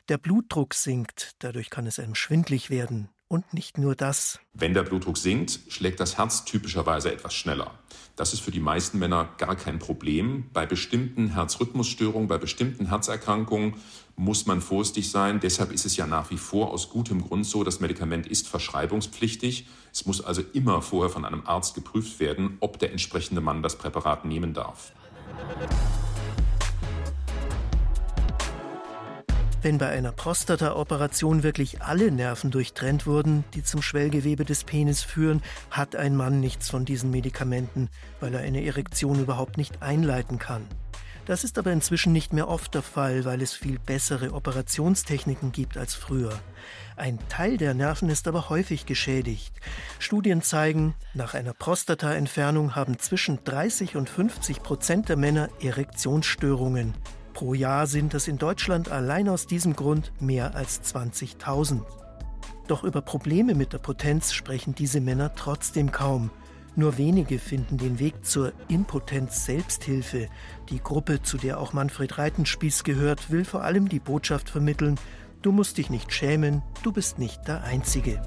Der 0.09 0.17
Blutdruck 0.17 0.73
sinkt, 0.73 1.35
dadurch 1.39 1.69
kann 1.69 1.87
es 1.87 1.97
einem 1.97 2.13
schwindlig 2.13 2.69
werden. 2.69 3.09
Und 3.33 3.51
nicht 3.51 3.79
nur 3.79 3.95
das. 3.95 4.39
Wenn 4.53 4.75
der 4.75 4.83
Blutdruck 4.83 5.17
sinkt, 5.17 5.61
schlägt 5.67 5.99
das 5.99 6.19
Herz 6.19 6.45
typischerweise 6.45 7.11
etwas 7.11 7.33
schneller. 7.33 7.71
Das 8.15 8.31
ist 8.31 8.41
für 8.41 8.51
die 8.51 8.59
meisten 8.59 8.99
Männer 8.99 9.27
gar 9.39 9.55
kein 9.55 9.79
Problem. 9.79 10.51
Bei 10.53 10.67
bestimmten 10.67 11.29
Herzrhythmusstörungen, 11.29 12.27
bei 12.27 12.37
bestimmten 12.37 12.89
Herzerkrankungen 12.89 13.73
muss 14.15 14.45
man 14.45 14.61
vorsichtig 14.61 15.09
sein. 15.09 15.39
Deshalb 15.39 15.71
ist 15.71 15.83
es 15.83 15.97
ja 15.97 16.05
nach 16.05 16.29
wie 16.29 16.37
vor 16.37 16.69
aus 16.69 16.91
gutem 16.91 17.23
Grund 17.23 17.47
so, 17.47 17.63
das 17.63 17.79
Medikament 17.79 18.27
ist 18.27 18.47
verschreibungspflichtig. 18.47 19.65
Es 19.91 20.05
muss 20.05 20.23
also 20.23 20.43
immer 20.53 20.83
vorher 20.83 21.09
von 21.09 21.25
einem 21.25 21.41
Arzt 21.47 21.73
geprüft 21.73 22.19
werden, 22.19 22.57
ob 22.59 22.77
der 22.77 22.91
entsprechende 22.91 23.41
Mann 23.41 23.63
das 23.63 23.79
Präparat 23.79 24.25
nehmen 24.25 24.53
darf. 24.53 24.91
Wenn 29.63 29.77
bei 29.77 29.87
einer 29.87 30.11
Prostata-Operation 30.11 31.41
wirklich 31.41 31.81
alle 31.81 32.11
Nerven 32.11 32.51
durchtrennt 32.51 33.07
wurden, 33.07 33.45
die 33.53 33.63
zum 33.63 33.81
Schwellgewebe 33.81 34.43
des 34.43 34.65
Penis 34.65 35.03
führen, 35.03 35.41
hat 35.71 35.95
ein 35.95 36.17
Mann 36.17 36.41
nichts 36.41 36.69
von 36.69 36.83
diesen 36.83 37.11
Medikamenten, 37.11 37.87
weil 38.19 38.33
er 38.33 38.41
eine 38.41 38.65
Erektion 38.65 39.21
überhaupt 39.21 39.55
nicht 39.55 39.81
einleiten 39.81 40.37
kann. 40.37 40.67
Das 41.25 41.45
ist 41.45 41.57
aber 41.57 41.71
inzwischen 41.71 42.11
nicht 42.11 42.33
mehr 42.33 42.49
oft 42.49 42.75
der 42.75 42.81
Fall, 42.81 43.23
weil 43.23 43.41
es 43.41 43.53
viel 43.53 43.79
bessere 43.79 44.33
Operationstechniken 44.33 45.53
gibt 45.53 45.77
als 45.77 45.95
früher. 45.95 46.37
Ein 46.97 47.17
Teil 47.29 47.55
der 47.55 47.73
Nerven 47.73 48.09
ist 48.09 48.27
aber 48.27 48.49
häufig 48.49 48.85
geschädigt. 48.85 49.55
Studien 49.97 50.41
zeigen, 50.41 50.93
nach 51.13 51.35
einer 51.35 51.53
Prostata-Entfernung 51.53 52.75
haben 52.75 52.99
zwischen 52.99 53.41
30 53.45 53.95
und 53.95 54.09
50 54.09 54.61
Prozent 54.61 55.07
der 55.07 55.15
Männer 55.15 55.47
Erektionsstörungen. 55.61 56.93
Pro 57.33 57.53
Jahr 57.53 57.87
sind 57.87 58.13
es 58.13 58.27
in 58.27 58.37
Deutschland 58.37 58.91
allein 58.91 59.27
aus 59.27 59.47
diesem 59.47 59.75
Grund 59.75 60.11
mehr 60.19 60.55
als 60.55 60.81
20.000. 60.83 61.81
Doch 62.67 62.83
über 62.83 63.01
Probleme 63.01 63.55
mit 63.55 63.73
der 63.73 63.79
Potenz 63.79 64.33
sprechen 64.33 64.75
diese 64.75 65.01
Männer 65.01 65.35
trotzdem 65.35 65.91
kaum. 65.91 66.29
Nur 66.75 66.97
wenige 66.97 67.39
finden 67.39 67.77
den 67.77 67.99
Weg 67.99 68.25
zur 68.25 68.53
Impotenz 68.67 69.45
Selbsthilfe. 69.45 70.29
Die 70.69 70.79
Gruppe, 70.79 71.21
zu 71.21 71.37
der 71.37 71.59
auch 71.59 71.73
Manfred 71.73 72.17
Reitenspieß 72.17 72.83
gehört, 72.83 73.29
will 73.29 73.45
vor 73.45 73.63
allem 73.63 73.89
die 73.89 73.99
Botschaft 73.99 74.49
vermitteln, 74.49 74.97
Du 75.43 75.51
musst 75.51 75.77
dich 75.77 75.89
nicht 75.89 76.13
schämen, 76.13 76.63
du 76.83 76.93
bist 76.93 77.19
nicht 77.19 77.49
der 77.49 77.65
Einzige. 77.65 78.21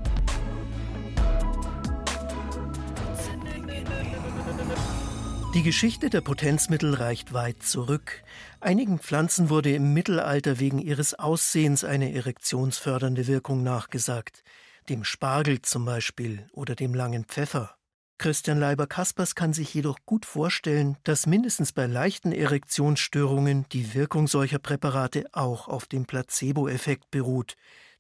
Die 5.57 5.63
Geschichte 5.63 6.11
der 6.11 6.21
Potenzmittel 6.21 6.93
reicht 6.93 7.33
weit 7.33 7.63
zurück. 7.63 8.23
Einigen 8.61 8.99
Pflanzen 8.99 9.49
wurde 9.49 9.73
im 9.73 9.95
Mittelalter 9.95 10.61
wegen 10.61 10.79
ihres 10.79 11.15
Aussehens 11.15 11.83
eine 11.83 12.13
erektionsfördernde 12.13 13.27
Wirkung 13.27 13.63
nachgesagt. 13.63 14.43
Dem 14.91 15.03
Spargel 15.03 15.63
zum 15.63 15.87
Beispiel 15.87 16.47
oder 16.53 16.75
dem 16.75 16.93
langen 16.93 17.25
Pfeffer. 17.25 17.75
Christian 18.19 18.61
Leiber-Kaspers 18.61 19.35
kann 19.35 19.55
sich 19.55 19.73
jedoch 19.73 19.97
gut 20.05 20.27
vorstellen, 20.27 20.99
dass 21.05 21.27
mindestens 21.27 21.73
bei 21.73 21.87
leichten 21.87 22.33
Erektionsstörungen 22.33 23.65
die 23.73 23.95
Wirkung 23.95 24.29
solcher 24.29 24.59
Präparate 24.59 25.25
auch 25.33 25.69
auf 25.69 25.87
dem 25.87 26.05
Placebo-Effekt 26.05 27.11
beruht. 27.11 27.55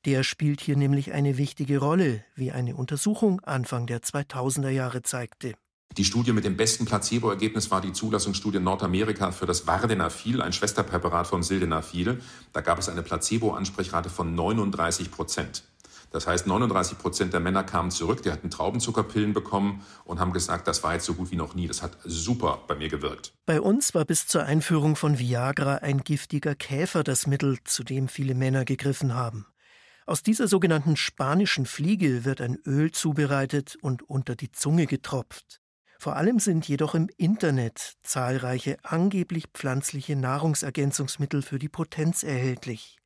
Der 0.04 0.25
spielt 0.25 0.60
hier 0.60 0.76
nämlich 0.76 1.12
eine 1.14 1.38
wichtige 1.38 1.78
Rolle, 1.78 2.22
wie 2.34 2.52
eine 2.52 2.76
Untersuchung 2.76 3.40
Anfang 3.40 3.86
der 3.86 4.02
2000er 4.02 4.68
Jahre 4.68 5.00
zeigte. 5.00 5.54
Die 5.96 6.04
Studie 6.04 6.32
mit 6.32 6.44
dem 6.44 6.58
besten 6.58 6.84
Placebo-Ergebnis 6.84 7.70
war 7.70 7.80
die 7.80 7.92
Zulassungsstudie 7.92 8.58
in 8.58 8.64
Nordamerika 8.64 9.32
für 9.32 9.46
das 9.46 9.66
Vardenafil, 9.66 10.42
ein 10.42 10.52
Schwesterpräparat 10.52 11.26
von 11.26 11.42
Sildenafil. 11.42 12.20
Da 12.52 12.60
gab 12.60 12.78
es 12.78 12.90
eine 12.90 13.02
Placebo-Ansprechrate 13.02 14.10
von 14.10 14.34
39 14.34 15.10
Prozent. 15.10 15.64
Das 16.10 16.26
heißt, 16.26 16.46
39 16.46 16.98
Prozent 16.98 17.32
der 17.32 17.40
Männer 17.40 17.64
kamen 17.64 17.90
zurück, 17.90 18.22
die 18.22 18.30
hatten 18.30 18.50
Traubenzuckerpillen 18.50 19.32
bekommen 19.32 19.82
und 20.04 20.20
haben 20.20 20.34
gesagt, 20.34 20.68
das 20.68 20.82
war 20.82 20.92
jetzt 20.92 21.06
so 21.06 21.14
gut 21.14 21.30
wie 21.30 21.36
noch 21.36 21.54
nie. 21.54 21.66
Das 21.66 21.80
hat 21.80 21.96
super 22.04 22.62
bei 22.68 22.74
mir 22.74 22.88
gewirkt. 22.88 23.32
Bei 23.46 23.60
uns 23.60 23.94
war 23.94 24.04
bis 24.04 24.26
zur 24.26 24.44
Einführung 24.44 24.96
von 24.96 25.18
Viagra 25.18 25.76
ein 25.76 26.02
giftiger 26.02 26.54
Käfer 26.54 27.04
das 27.04 27.26
Mittel, 27.26 27.58
zu 27.64 27.84
dem 27.84 28.08
viele 28.08 28.34
Männer 28.34 28.66
gegriffen 28.66 29.14
haben. 29.14 29.46
Aus 30.04 30.22
dieser 30.22 30.46
sogenannten 30.46 30.96
spanischen 30.96 31.64
Fliege 31.64 32.24
wird 32.24 32.40
ein 32.40 32.58
Öl 32.66 32.92
zubereitet 32.92 33.76
und 33.80 34.02
unter 34.08 34.36
die 34.36 34.52
Zunge 34.52 34.86
getropft. 34.86 35.60
Vor 35.98 36.16
allem 36.16 36.38
sind 36.38 36.68
jedoch 36.68 36.94
im 36.94 37.08
Internet 37.16 37.94
zahlreiche 38.02 38.78
angeblich 38.82 39.46
pflanzliche 39.54 40.16
Nahrungsergänzungsmittel 40.16 41.42
für 41.42 41.58
die 41.58 41.68
Potenz 41.68 42.22
erhältlich. 42.22 42.98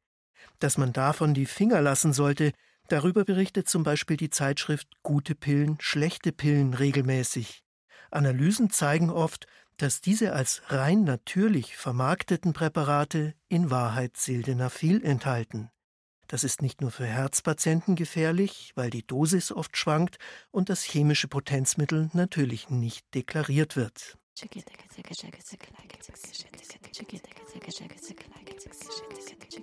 Dass 0.58 0.76
man 0.76 0.92
davon 0.92 1.34
die 1.34 1.46
Finger 1.46 1.80
lassen 1.80 2.12
sollte, 2.12 2.52
darüber 2.88 3.24
berichtet 3.24 3.68
zum 3.68 3.82
Beispiel 3.82 4.16
die 4.16 4.30
Zeitschrift 4.30 4.88
Gute 5.02 5.34
Pillen, 5.34 5.76
schlechte 5.80 6.32
Pillen 6.32 6.74
regelmäßig. 6.74 7.62
Analysen 8.10 8.70
zeigen 8.70 9.10
oft, 9.10 9.46
dass 9.76 10.00
diese 10.00 10.34
als 10.34 10.62
rein 10.68 11.04
natürlich 11.04 11.76
vermarkteten 11.76 12.52
Präparate 12.52 13.34
in 13.48 13.70
Wahrheit 13.70 14.16
Sildenafil 14.16 15.02
enthalten. 15.02 15.70
Das 16.30 16.44
ist 16.44 16.62
nicht 16.62 16.80
nur 16.80 16.92
für 16.92 17.06
Herzpatienten 17.06 17.96
gefährlich, 17.96 18.70
weil 18.76 18.88
die 18.88 19.04
Dosis 19.04 19.50
oft 19.50 19.76
schwankt 19.76 20.18
und 20.52 20.68
das 20.68 20.84
chemische 20.84 21.26
Potenzmittel 21.26 22.08
natürlich 22.12 22.70
nicht 22.70 23.04
deklariert 23.16 23.74
wird. 23.74 24.16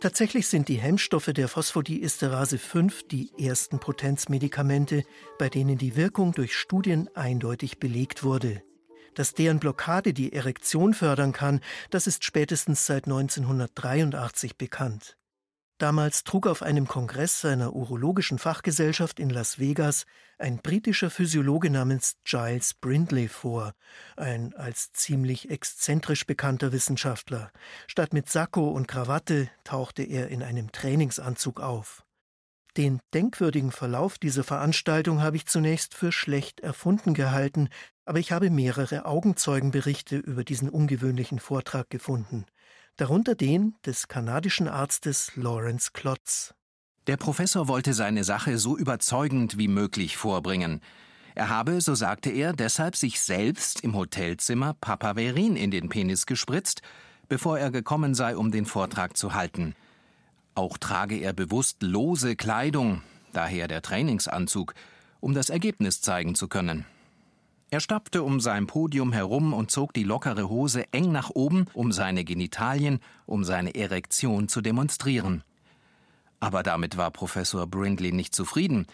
Tatsächlich 0.01 0.47
sind 0.47 0.67
die 0.67 0.77
Hemmstoffe 0.77 1.31
der 1.33 1.47
Phosphodiesterase 1.47 2.57
5 2.57 3.07
die 3.07 3.31
ersten 3.39 3.79
Potenzmedikamente, 3.79 5.05
bei 5.39 5.47
denen 5.47 5.77
die 5.77 5.95
Wirkung 5.95 6.33
durch 6.33 6.53
Studien 6.53 7.07
eindeutig 7.15 7.79
belegt 7.79 8.25
wurde. 8.25 8.61
Dass 9.15 9.33
deren 9.33 9.61
Blockade 9.61 10.13
die 10.13 10.33
Erektion 10.33 10.93
fördern 10.93 11.31
kann, 11.31 11.61
das 11.91 12.07
ist 12.07 12.25
spätestens 12.25 12.85
seit 12.85 13.05
1983 13.05 14.57
bekannt. 14.57 15.17
Damals 15.77 16.23
trug 16.23 16.47
auf 16.47 16.63
einem 16.63 16.87
Kongress 16.87 17.39
seiner 17.39 17.73
urologischen 17.73 18.39
Fachgesellschaft 18.39 19.19
in 19.19 19.29
Las 19.29 19.59
Vegas 19.59 20.05
ein 20.39 20.57
britischer 20.57 21.11
Physiologe 21.11 21.69
namens 21.69 22.15
Giles 22.23 22.73
Brindley 22.73 23.27
vor, 23.27 23.73
ein 24.15 24.55
als 24.55 24.91
ziemlich 24.93 25.51
exzentrisch 25.51 26.25
bekannter 26.25 26.71
Wissenschaftler. 26.71 27.51
Statt 27.85 28.11
mit 28.11 28.27
Sakko 28.27 28.71
und 28.71 28.87
Krawatte 28.87 29.51
tauchte 29.63 30.01
er 30.01 30.29
in 30.29 30.41
einem 30.41 30.71
Trainingsanzug 30.71 31.59
auf. 31.59 32.03
Den 32.75 32.99
denkwürdigen 33.13 33.71
Verlauf 33.71 34.17
dieser 34.17 34.43
Veranstaltung 34.43 35.21
habe 35.21 35.37
ich 35.37 35.45
zunächst 35.45 35.93
für 35.93 36.11
schlecht 36.11 36.59
erfunden 36.59 37.13
gehalten, 37.13 37.69
aber 38.03 38.17
ich 38.17 38.31
habe 38.31 38.49
mehrere 38.49 39.05
Augenzeugenberichte 39.05 40.17
über 40.17 40.43
diesen 40.43 40.69
ungewöhnlichen 40.69 41.39
Vortrag 41.39 41.91
gefunden 41.91 42.47
darunter 42.97 43.35
den 43.35 43.75
des 43.85 44.07
kanadischen 44.07 44.67
Arztes 44.67 45.31
Lawrence 45.35 45.91
Klotz. 45.93 46.53
Der 47.05 47.15
Professor 47.15 47.67
wollte 47.67 47.93
seine 47.93 48.23
Sache 48.23 48.57
so 48.57 48.77
überzeugend 48.77 49.57
wie 49.57 49.67
möglich 49.67 50.17
vorbringen. 50.17 50.81
Er 51.35 51.49
habe, 51.49 51.79
so 51.79 51.93
sagte 51.95 52.31
er, 52.31 52.51
deshalb 52.53 52.95
sich 52.95 53.21
selbst 53.21 53.81
im 53.81 53.95
Hotelzimmer 53.95 54.73
Papaverin 54.73 55.55
in 55.55 55.71
den 55.71 55.87
Penis 55.87 56.25
gespritzt, 56.25 56.81
bevor 57.29 57.59
er 57.59 57.69
gekommen 57.71 58.15
sei, 58.15 58.35
um 58.35 58.51
den 58.51 58.65
Vortrag 58.65 59.15
zu 59.15 59.35
halten. 59.35 59.75
Auch 60.55 60.77
trage 60.77 61.17
er 61.17 61.33
bewusst 61.33 61.83
lose 61.83 62.35
Kleidung, 62.35 63.03
daher 63.31 63.67
der 63.67 63.83
Trainingsanzug, 63.83 64.73
um 65.19 65.35
das 65.35 65.49
Ergebnis 65.51 66.01
zeigen 66.01 66.33
zu 66.33 66.47
können. 66.47 66.85
Er 67.69 67.81
stapfte 67.81 68.23
um 68.23 68.39
sein 68.39 68.65
Podium 68.65 69.11
herum 69.11 69.53
und 69.53 69.71
zog 69.71 69.93
die 69.93 70.03
lockere 70.03 70.49
Hose 70.49 70.85
eng 70.93 71.11
nach 71.11 71.31
oben, 71.31 71.65
um 71.73 71.91
seine 71.91 72.23
Genitalien, 72.23 72.99
um 73.25 73.43
seine 73.43 73.75
Erektion 73.75 74.47
zu 74.47 74.61
demonstrieren. 74.61 75.43
Aber 76.39 76.63
damit 76.63 76.95
war 76.95 77.11
Professor 77.11 77.67
Brindley 77.67 78.13
nicht 78.13 78.33
zufrieden. 78.33 78.87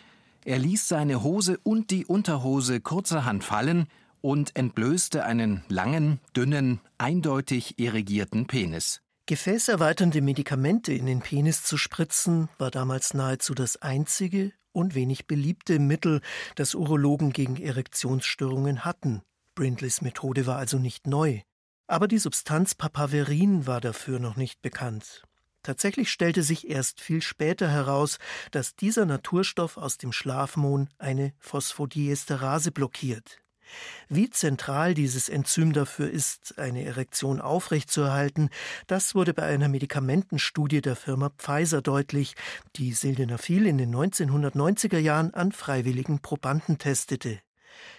Er 0.44 0.58
ließ 0.58 0.88
seine 0.88 1.22
Hose 1.22 1.60
und 1.62 1.92
die 1.92 2.06
Unterhose 2.06 2.82
kurzerhand 2.82 3.44
fallen 3.44 3.88
und 4.22 4.56
entblößte 4.56 5.24
einen 5.24 5.64
langen, 5.68 6.20
dünnen, 6.36 6.80
eindeutig 6.98 7.78
irrigierten 7.78 8.48
Penis. 8.48 9.02
Gefäßerweiternde 9.26 10.22
Medikamente 10.22 10.94
in 10.94 11.06
den 11.06 11.20
Penis 11.20 11.64
zu 11.64 11.78
spritzen, 11.78 12.50
war 12.58 12.72
damals 12.72 13.14
nahezu 13.14 13.54
das 13.54 13.82
einzige 13.82 14.52
und 14.74 14.96
wenig 14.96 15.28
beliebte 15.28 15.80
Mittel, 15.80 16.22
das 16.56 16.76
Urologen 16.76 17.32
gegen 17.32 17.56
Erektionsstörungen 17.56 18.84
hatten. 18.84 19.22
Brindleys 19.56 20.02
Methode 20.02 20.46
war 20.46 20.58
also 20.58 20.80
nicht 20.80 21.08
neu. 21.08 21.42
Aber 21.88 22.08
die 22.08 22.18
Substanz 22.18 22.76
Papaverin 22.76 23.68
war 23.68 23.80
dafür 23.80 24.20
noch 24.20 24.36
nicht 24.36 24.62
bekannt. 24.62 25.24
Tatsächlich 25.62 26.12
stellte 26.12 26.44
sich 26.44 26.70
erst 26.70 27.00
viel 27.00 27.22
später 27.22 27.70
heraus, 27.70 28.18
dass 28.52 28.76
dieser 28.76 29.06
Naturstoff 29.06 29.78
aus 29.78 29.98
dem 29.98 30.12
Schlafmohn 30.12 30.90
eine 30.98 31.34
Phosphodiesterase 31.40 32.72
blockiert. 32.72 33.43
Wie 34.10 34.30
zentral 34.30 34.94
dieses 34.94 35.30
Enzym 35.30 35.74
dafür 35.74 36.10
ist, 36.10 36.58
eine 36.58 36.84
Erektion 36.84 37.42
aufrechtzuerhalten, 37.42 38.50
das 38.88 39.16
wurde 39.16 39.34
bei 39.34 39.44
einer 39.44 39.70
Medikamentenstudie 39.70 40.82
der 40.82 40.96
Firma 40.96 41.32
Pfizer 41.38 41.82
deutlich, 41.82 42.36
die 42.76 42.94
Sildenafil 42.94 43.66
in 43.66 43.78
den 43.78 43.94
1990er 43.96 45.00
Jahren 45.00 45.34
an 45.34 45.52
freiwilligen 45.52 46.20
Probanden 46.20 46.78
testete. 46.78 47.40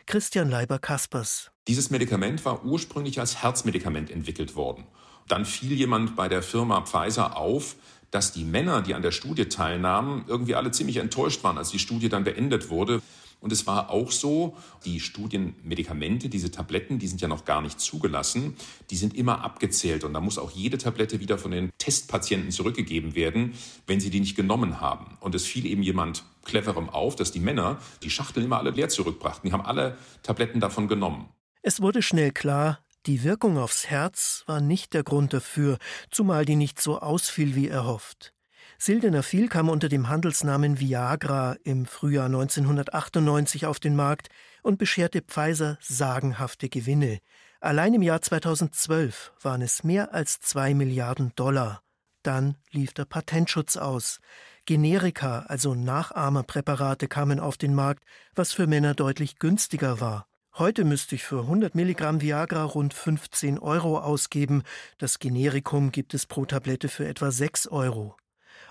Christian 0.06 0.50
Leiber-Kaspers. 0.50 1.50
Dieses 1.66 1.90
Medikament 1.90 2.44
war 2.44 2.64
ursprünglich 2.64 3.20
als 3.20 3.42
Herzmedikament 3.42 4.10
entwickelt 4.10 4.54
worden. 4.54 4.86
Dann 5.28 5.44
fiel 5.44 5.72
jemand 5.72 6.16
bei 6.16 6.28
der 6.28 6.42
Firma 6.42 6.82
Pfizer 6.82 7.36
auf, 7.36 7.76
dass 8.10 8.32
die 8.32 8.44
Männer, 8.44 8.82
die 8.82 8.94
an 8.94 9.02
der 9.02 9.10
Studie 9.10 9.46
teilnahmen, 9.46 10.24
irgendwie 10.28 10.54
alle 10.54 10.70
ziemlich 10.70 10.98
enttäuscht 10.98 11.42
waren, 11.42 11.58
als 11.58 11.70
die 11.70 11.78
Studie 11.78 12.08
dann 12.08 12.22
beendet 12.22 12.70
wurde. 12.70 13.02
Und 13.44 13.52
es 13.52 13.66
war 13.66 13.90
auch 13.90 14.10
so, 14.10 14.56
die 14.86 15.00
Studienmedikamente, 15.00 16.30
diese 16.30 16.50
Tabletten, 16.50 16.98
die 16.98 17.06
sind 17.06 17.20
ja 17.20 17.28
noch 17.28 17.44
gar 17.44 17.60
nicht 17.60 17.78
zugelassen, 17.78 18.56
die 18.88 18.96
sind 18.96 19.14
immer 19.14 19.44
abgezählt. 19.44 20.02
Und 20.02 20.14
da 20.14 20.20
muss 20.20 20.38
auch 20.38 20.50
jede 20.50 20.78
Tablette 20.78 21.20
wieder 21.20 21.36
von 21.36 21.50
den 21.50 21.70
Testpatienten 21.76 22.52
zurückgegeben 22.52 23.14
werden, 23.14 23.52
wenn 23.86 24.00
sie 24.00 24.08
die 24.08 24.20
nicht 24.20 24.34
genommen 24.34 24.80
haben. 24.80 25.18
Und 25.20 25.34
es 25.34 25.44
fiel 25.44 25.66
eben 25.66 25.82
jemand 25.82 26.24
cleverem 26.46 26.88
auf, 26.88 27.16
dass 27.16 27.32
die 27.32 27.38
Männer 27.38 27.78
die 28.02 28.08
Schachteln 28.08 28.46
immer 28.46 28.56
alle 28.56 28.70
leer 28.70 28.88
zurückbrachten. 28.88 29.50
Die 29.50 29.52
haben 29.52 29.66
alle 29.66 29.98
Tabletten 30.22 30.60
davon 30.60 30.88
genommen. 30.88 31.28
Es 31.60 31.82
wurde 31.82 32.00
schnell 32.00 32.30
klar, 32.30 32.78
die 33.04 33.24
Wirkung 33.24 33.58
aufs 33.58 33.88
Herz 33.88 34.44
war 34.46 34.62
nicht 34.62 34.94
der 34.94 35.02
Grund 35.02 35.34
dafür, 35.34 35.76
zumal 36.10 36.46
die 36.46 36.56
nicht 36.56 36.80
so 36.80 36.98
ausfiel 36.98 37.54
wie 37.54 37.68
erhofft. 37.68 38.32
Sildenafil 38.78 39.48
kam 39.48 39.68
unter 39.68 39.88
dem 39.88 40.08
Handelsnamen 40.08 40.80
Viagra 40.80 41.56
im 41.64 41.86
Frühjahr 41.86 42.26
1998 42.26 43.66
auf 43.66 43.80
den 43.80 43.96
Markt 43.96 44.28
und 44.62 44.78
bescherte 44.78 45.22
Pfizer 45.22 45.78
sagenhafte 45.80 46.68
Gewinne. 46.68 47.18
Allein 47.60 47.94
im 47.94 48.02
Jahr 48.02 48.20
2012 48.20 49.32
waren 49.40 49.62
es 49.62 49.84
mehr 49.84 50.12
als 50.12 50.40
zwei 50.40 50.74
Milliarden 50.74 51.32
Dollar. 51.34 51.82
Dann 52.22 52.56
lief 52.70 52.92
der 52.92 53.04
Patentschutz 53.04 53.76
aus. 53.76 54.20
Generika, 54.66 55.40
also 55.48 55.74
Nachahmerpräparate, 55.74 57.06
kamen 57.06 57.38
auf 57.38 57.56
den 57.56 57.74
Markt, 57.74 58.04
was 58.34 58.52
für 58.52 58.66
Männer 58.66 58.94
deutlich 58.94 59.38
günstiger 59.38 60.00
war. 60.00 60.26
Heute 60.56 60.84
müsste 60.84 61.16
ich 61.16 61.24
für 61.24 61.40
100 61.40 61.74
Milligramm 61.74 62.20
Viagra 62.20 62.64
rund 62.64 62.94
15 62.94 63.58
Euro 63.58 63.98
ausgeben. 63.98 64.62
Das 64.98 65.18
Generikum 65.18 65.90
gibt 65.90 66.14
es 66.14 66.26
pro 66.26 66.46
Tablette 66.46 66.88
für 66.88 67.06
etwa 67.06 67.30
6 67.30 67.66
Euro. 67.68 68.16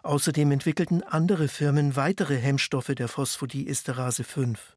Außerdem 0.03 0.51
entwickelten 0.51 1.01
andere 1.01 1.48
Firmen 1.48 1.95
weitere 1.95 2.36
Hemmstoffe 2.36 2.93
der 2.93 3.07
Phosphodiesterase 3.07 4.25
5. 4.25 4.75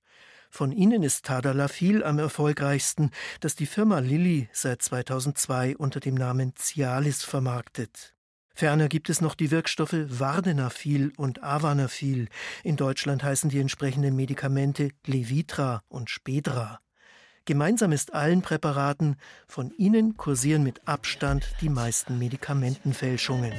Von 0.50 0.70
ihnen 0.70 1.02
ist 1.02 1.26
Tadalafil 1.26 2.04
am 2.04 2.20
erfolgreichsten, 2.20 3.10
das 3.40 3.56
die 3.56 3.66
Firma 3.66 3.98
Lilly 3.98 4.48
seit 4.52 4.82
2002 4.82 5.76
unter 5.76 5.98
dem 5.98 6.14
Namen 6.14 6.54
Cialis 6.56 7.24
vermarktet. 7.24 8.14
Ferner 8.54 8.88
gibt 8.88 9.10
es 9.10 9.20
noch 9.20 9.34
die 9.34 9.50
Wirkstoffe 9.50 9.96
Vardenafil 10.06 11.12
und 11.16 11.42
Avanafil. 11.42 12.28
In 12.62 12.76
Deutschland 12.76 13.24
heißen 13.24 13.50
die 13.50 13.58
entsprechenden 13.58 14.14
Medikamente 14.14 14.90
Levitra 15.04 15.82
und 15.88 16.08
Spedra. 16.08 16.78
Gemeinsam 17.44 17.92
ist 17.92 18.14
allen 18.14 18.42
Präparaten, 18.42 19.16
von 19.46 19.72
ihnen 19.72 20.16
kursieren 20.16 20.62
mit 20.62 20.86
Abstand 20.86 21.46
die 21.60 21.68
meisten 21.68 22.18
Medikamentenfälschungen. 22.18 23.52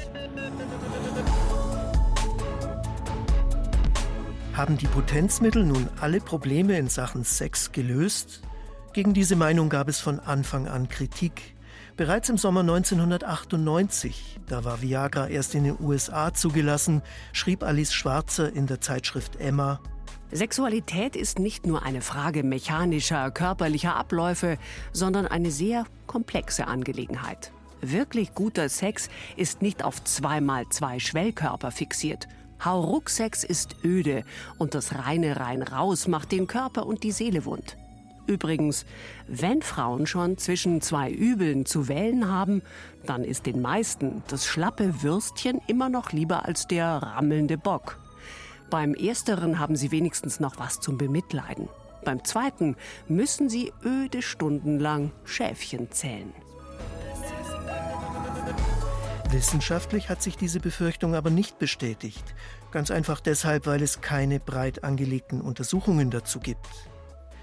Haben 4.58 4.76
die 4.76 4.88
Potenzmittel 4.88 5.64
nun 5.64 5.88
alle 6.02 6.20
Probleme 6.20 6.80
in 6.80 6.88
Sachen 6.88 7.24
Sex 7.24 7.72
gelöst? 7.72 8.42
Gegen 8.92 9.14
diese 9.14 9.36
Meinung 9.36 9.70
gab 9.70 9.88
es 9.88 10.00
von 10.00 10.20
Anfang 10.20 10.68
an 10.68 10.90
Kritik. 10.90 11.56
Bereits 11.96 12.30
im 12.30 12.38
Sommer 12.38 12.62
1998, 12.62 14.40
da 14.48 14.66
war 14.66 14.82
Viagra 14.82 15.28
erst 15.28 15.54
in 15.54 15.66
den 15.66 15.78
USA 15.80 16.34
zugelassen, 16.34 17.04
schrieb 17.34 17.62
Alice 17.62 17.94
Schwarzer 17.94 18.52
in 18.52 18.66
der 18.66 18.82
Zeitschrift 18.82 19.36
Emma, 19.36 19.80
Sexualität 20.32 21.16
ist 21.16 21.38
nicht 21.38 21.68
nur 21.68 21.84
eine 21.84 22.02
Frage 22.02 22.42
mechanischer, 22.42 23.30
körperlicher 23.30 23.96
Abläufe, 23.96 24.58
sondern 24.92 25.28
eine 25.28 25.52
sehr 25.52 25.86
komplexe 26.08 26.66
Angelegenheit. 26.66 27.52
Wirklich 27.82 28.34
guter 28.34 28.70
Sex 28.70 29.10
ist 29.36 29.62
nicht 29.62 29.84
auf 29.84 30.04
zweimal 30.04 30.68
zwei 30.70 30.98
Schwellkörper 31.00 31.70
fixiert. 31.70 32.28
Haurucksex 32.64 33.44
ist 33.44 33.76
öde 33.84 34.24
und 34.58 34.76
das 34.76 34.96
reine 34.96 35.40
rein 35.40 35.62
raus 35.62 36.08
macht 36.08 36.32
den 36.32 36.48
Körper 36.48 36.86
und 36.86 37.04
die 37.04 37.12
Seele 37.12 37.46
wund. 37.46 37.78
Übrigens, 38.28 38.86
wenn 39.28 39.62
Frauen 39.62 40.06
schon 40.06 40.38
zwischen 40.38 40.82
zwei 40.82 41.10
Übeln 41.10 41.66
zu 41.66 41.88
wählen 41.88 42.30
haben, 42.30 42.62
dann 43.06 43.24
ist 43.24 43.46
den 43.46 43.62
meisten 43.62 44.22
das 44.28 44.46
schlappe 44.46 45.02
Würstchen 45.02 45.62
immer 45.68 45.88
noch 45.88 46.12
lieber 46.12 46.46
als 46.46 46.68
der 46.68 46.88
rammelnde 46.98 47.58
Bock. 47.58 48.00
Beim 48.70 48.94
ersteren 48.94 49.60
haben 49.60 49.78
sie 49.78 49.92
wenigstens 49.92 50.42
noch 50.42 50.60
was 50.60 50.82
zum 50.82 50.98
Bemitleiden. 50.98 51.70
Beim 52.04 52.24
zweiten 52.26 52.76
müssen 53.08 53.50
sie 53.50 53.72
öde 53.84 54.22
Stunden 54.22 54.78
lang 54.78 55.12
Schäfchen 55.24 55.90
zählen. 55.92 56.34
Wissenschaftlich 59.32 60.10
hat 60.10 60.22
sich 60.22 60.38
diese 60.38 60.60
Befürchtung 60.62 61.14
aber 61.14 61.30
nicht 61.30 61.60
bestätigt. 61.60 62.34
Ganz 62.72 62.92
einfach 62.92 63.20
deshalb, 63.20 63.66
weil 63.66 63.82
es 63.82 64.00
keine 64.00 64.40
breit 64.40 64.84
angelegten 64.86 65.42
Untersuchungen 65.42 66.10
dazu 66.12 66.40
gibt. 66.40 66.68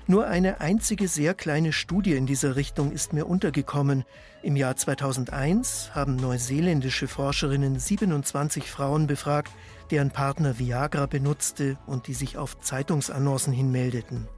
Nur 0.07 0.27
eine 0.27 0.61
einzige 0.61 1.09
sehr 1.09 1.35
kleine 1.35 1.73
Studie 1.73 2.15
in 2.15 2.27
dieser 2.27 2.57
Richtung 2.57 2.93
ist 2.93 3.13
mir 3.13 3.27
untergekommen. 3.27 4.05
Im 4.43 4.57
Jahr 4.57 4.77
2001 4.77 5.95
haben 5.95 6.17
neuseeländische 6.17 7.09
Forscherinnen 7.09 7.79
27 7.79 8.71
Frauen 8.71 9.07
befragt, 9.07 9.53
deren 9.91 10.11
Partner 10.11 10.59
Viagra 10.59 11.07
benutzte 11.07 11.79
und 11.87 12.07
die 12.07 12.15
sich 12.15 12.37
auf 12.37 12.59
Zeitungsannoncen 12.61 13.53
hinmeldeten. 13.53 14.29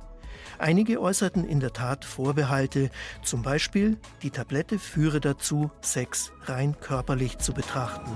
Einige 0.58 1.00
äußerten 1.00 1.44
in 1.44 1.60
der 1.60 1.72
Tat 1.72 2.04
Vorbehalte, 2.04 2.90
zum 3.22 3.42
Beispiel, 3.42 3.98
die 4.22 4.30
Tablette 4.30 4.78
führe 4.78 5.20
dazu, 5.20 5.70
Sex 5.80 6.32
rein 6.44 6.78
körperlich 6.80 7.38
zu 7.38 7.52
betrachten. 7.52 8.10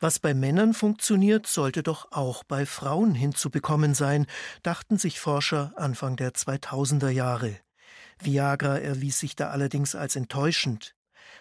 Was 0.00 0.20
bei 0.20 0.32
Männern 0.32 0.74
funktioniert, 0.74 1.48
sollte 1.48 1.82
doch 1.82 2.12
auch 2.12 2.44
bei 2.44 2.66
Frauen 2.66 3.16
hinzubekommen 3.16 3.94
sein, 3.94 4.26
dachten 4.62 4.96
sich 4.96 5.18
Forscher 5.18 5.72
Anfang 5.76 6.14
der 6.14 6.34
2000er 6.34 7.08
Jahre. 7.08 7.56
Viagra 8.20 8.78
erwies 8.78 9.18
sich 9.18 9.34
da 9.34 9.48
allerdings 9.48 9.96
als 9.96 10.14
enttäuschend. 10.14 10.94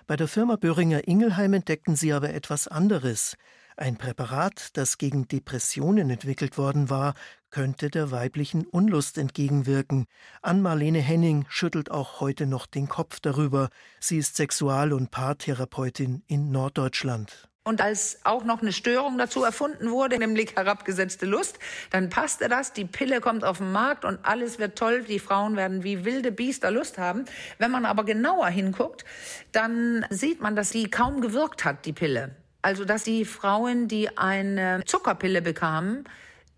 Bei 0.08 0.16
der 0.16 0.28
Firma 0.28 0.56
Böhringer 0.56 1.08
Ingelheim 1.08 1.54
entdeckten 1.54 1.96
sie 1.96 2.14
aber 2.14 2.34
etwas 2.34 2.68
anderes. 2.68 3.36
Ein 3.80 3.96
Präparat, 3.96 4.76
das 4.76 4.98
gegen 4.98 5.28
Depressionen 5.28 6.10
entwickelt 6.10 6.58
worden 6.58 6.90
war, 6.90 7.14
könnte 7.52 7.92
der 7.92 8.10
weiblichen 8.10 8.66
Unlust 8.66 9.20
entgegenwirken. 9.20 10.08
Ann-Marlene 10.42 10.98
Henning 10.98 11.46
schüttelt 11.48 11.92
auch 11.92 12.20
heute 12.20 12.48
noch 12.48 12.66
den 12.66 12.88
Kopf 12.90 13.20
darüber. 13.20 13.70
Sie 14.00 14.18
ist 14.18 14.36
Sexual- 14.36 14.94
und 14.94 15.12
Paartherapeutin 15.12 16.24
in 16.26 16.50
Norddeutschland. 16.52 17.50
Und 17.66 17.80
als 17.80 18.18
auch 18.24 18.44
noch 18.46 18.64
eine 18.64 18.74
Störung 18.74 19.20
dazu 19.20 19.44
erfunden 19.44 19.92
wurde, 19.92 20.18
nämlich 20.18 20.56
herabgesetzte 20.56 21.28
Lust, 21.28 21.60
dann 21.92 22.10
passte 22.10 22.50
das. 22.50 22.74
Die 22.74 22.86
Pille 22.86 23.22
kommt 23.22 23.44
auf 23.44 23.60
den 23.60 23.72
Markt 23.72 24.06
und 24.06 24.18
alles 24.24 24.58
wird 24.58 24.76
toll. 24.76 25.04
Die 25.04 25.20
Frauen 25.20 25.56
werden 25.56 25.84
wie 25.84 26.04
wilde 26.04 26.32
Biester 26.32 26.72
Lust 26.72 26.98
haben. 26.98 27.26
Wenn 27.60 27.70
man 27.70 27.86
aber 27.86 28.06
genauer 28.06 28.48
hinguckt, 28.48 29.06
dann 29.52 30.04
sieht 30.10 30.42
man, 30.42 30.56
dass 30.56 30.72
die 30.72 30.90
kaum 30.90 31.22
gewirkt 31.22 31.64
hat, 31.64 31.86
die 31.86 31.94
Pille. 31.94 32.36
Also, 32.62 32.86
dass 32.86 33.04
die 33.04 33.26
Frauen, 33.26 33.88
die 33.88 34.18
eine 34.18 34.84
Zuckerpille 34.86 35.42
bekamen, 35.42 36.04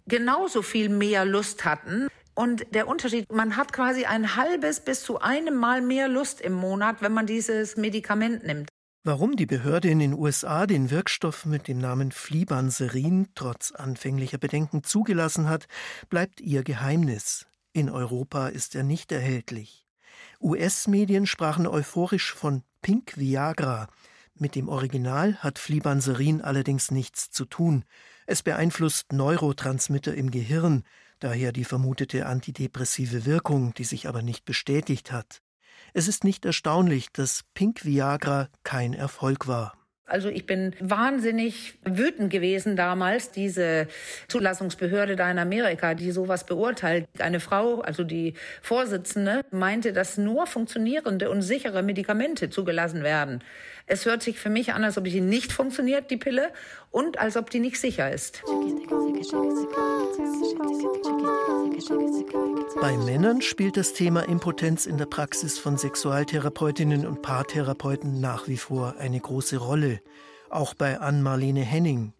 genauso 0.07 0.61
viel 0.61 0.89
mehr 0.89 1.25
Lust 1.25 1.65
hatten. 1.65 2.07
Und 2.33 2.73
der 2.73 2.87
Unterschied, 2.87 3.31
man 3.31 3.57
hat 3.57 3.73
quasi 3.73 4.05
ein 4.05 4.35
halbes 4.35 4.79
bis 4.79 5.03
zu 5.03 5.19
einem 5.19 5.55
Mal 5.55 5.81
mehr 5.81 6.07
Lust 6.07 6.41
im 6.41 6.53
Monat, 6.53 7.01
wenn 7.01 7.11
man 7.11 7.25
dieses 7.25 7.75
Medikament 7.75 8.45
nimmt. 8.45 8.69
Warum 9.05 9.37
die 9.37 9.45
Behörde 9.45 9.89
in 9.89 9.99
den 9.99 10.13
USA 10.13 10.67
den 10.67 10.91
Wirkstoff 10.91 11.45
mit 11.45 11.67
dem 11.67 11.79
Namen 11.79 12.11
Flibanserin 12.11 13.29
trotz 13.33 13.71
anfänglicher 13.71 14.37
Bedenken 14.37 14.83
zugelassen 14.83 15.47
hat, 15.47 15.67
bleibt 16.09 16.41
ihr 16.41 16.63
Geheimnis. 16.63 17.45
In 17.71 17.89
Europa 17.89 18.47
ist 18.47 18.75
er 18.75 18.83
nicht 18.83 19.11
erhältlich. 19.11 19.85
US-Medien 20.41 21.25
sprachen 21.25 21.65
euphorisch 21.65 22.33
von 22.33 22.63
Pink 22.81 23.17
Viagra. 23.17 23.87
Mit 24.41 24.55
dem 24.55 24.69
Original 24.69 25.35
hat 25.35 25.59
Flibanserin 25.59 26.41
allerdings 26.41 26.91
nichts 26.91 27.29
zu 27.29 27.43
tun. 27.43 27.83
Es 28.25 28.41
beeinflusst 28.41 29.11
Neurotransmitter 29.11 30.13
im 30.13 30.31
Gehirn, 30.31 30.83
daher 31.19 31.51
die 31.51 31.65
vermutete 31.65 32.25
antidepressive 32.25 33.25
Wirkung, 33.25 33.73
die 33.73 33.83
sich 33.83 34.07
aber 34.07 34.21
nicht 34.21 34.45
bestätigt 34.45 35.11
hat. 35.11 35.41
Es 35.93 36.07
ist 36.07 36.23
nicht 36.23 36.45
erstaunlich, 36.45 37.11
dass 37.11 37.43
Pink 37.53 37.83
Viagra 37.83 38.47
kein 38.63 38.93
Erfolg 38.93 39.47
war. 39.47 39.73
Also 40.09 40.29
ich 40.29 40.45
bin 40.45 40.75
wahnsinnig 40.79 41.75
wütend 41.85 42.31
gewesen 42.31 42.75
damals, 42.75 43.31
diese 43.31 43.87
Zulassungsbehörde 44.27 45.15
da 45.15 45.29
in 45.29 45.37
Amerika, 45.37 45.93
die 45.93 46.11
sowas 46.11 46.45
beurteilt. 46.45 47.07
Eine 47.19 47.39
Frau, 47.39 47.81
also 47.81 48.03
die 48.03 48.33
Vorsitzende, 48.61 49.45
meinte, 49.51 49.93
dass 49.93 50.17
nur 50.17 50.47
funktionierende 50.47 51.29
und 51.29 51.43
sichere 51.43 51.83
Medikamente 51.83 52.49
zugelassen 52.49 53.03
werden. 53.03 53.43
Es 53.91 54.05
hört 54.05 54.21
sich 54.21 54.37
für 54.37 54.51
mich 54.51 54.73
an, 54.73 54.83
als 54.83 54.99
ob 54.99 55.05
die 55.05 55.19
nicht 55.19 55.51
funktioniert, 55.51 56.11
die 56.11 56.17
Pille, 56.17 56.53
und 56.91 57.17
als 57.17 57.35
ob 57.35 57.49
die 57.49 57.59
nicht 57.59 57.81
sicher 57.81 58.11
ist. 58.11 58.43
Bei 62.79 62.95
Männern 62.97 63.41
spielt 63.41 63.77
das 63.77 63.93
Thema 63.93 64.21
Impotenz 64.21 64.85
in 64.85 64.99
der 64.99 65.07
Praxis 65.07 65.57
von 65.57 65.79
Sexualtherapeutinnen 65.79 67.07
und 67.07 67.23
Paartherapeuten 67.23 68.21
nach 68.21 68.47
wie 68.47 68.57
vor 68.57 68.95
eine 68.99 69.19
große 69.19 69.57
Rolle. 69.57 70.01
Auch 70.51 70.75
bei 70.75 70.99
Ann-Marlene 70.99 71.61
Henning. 71.61 72.13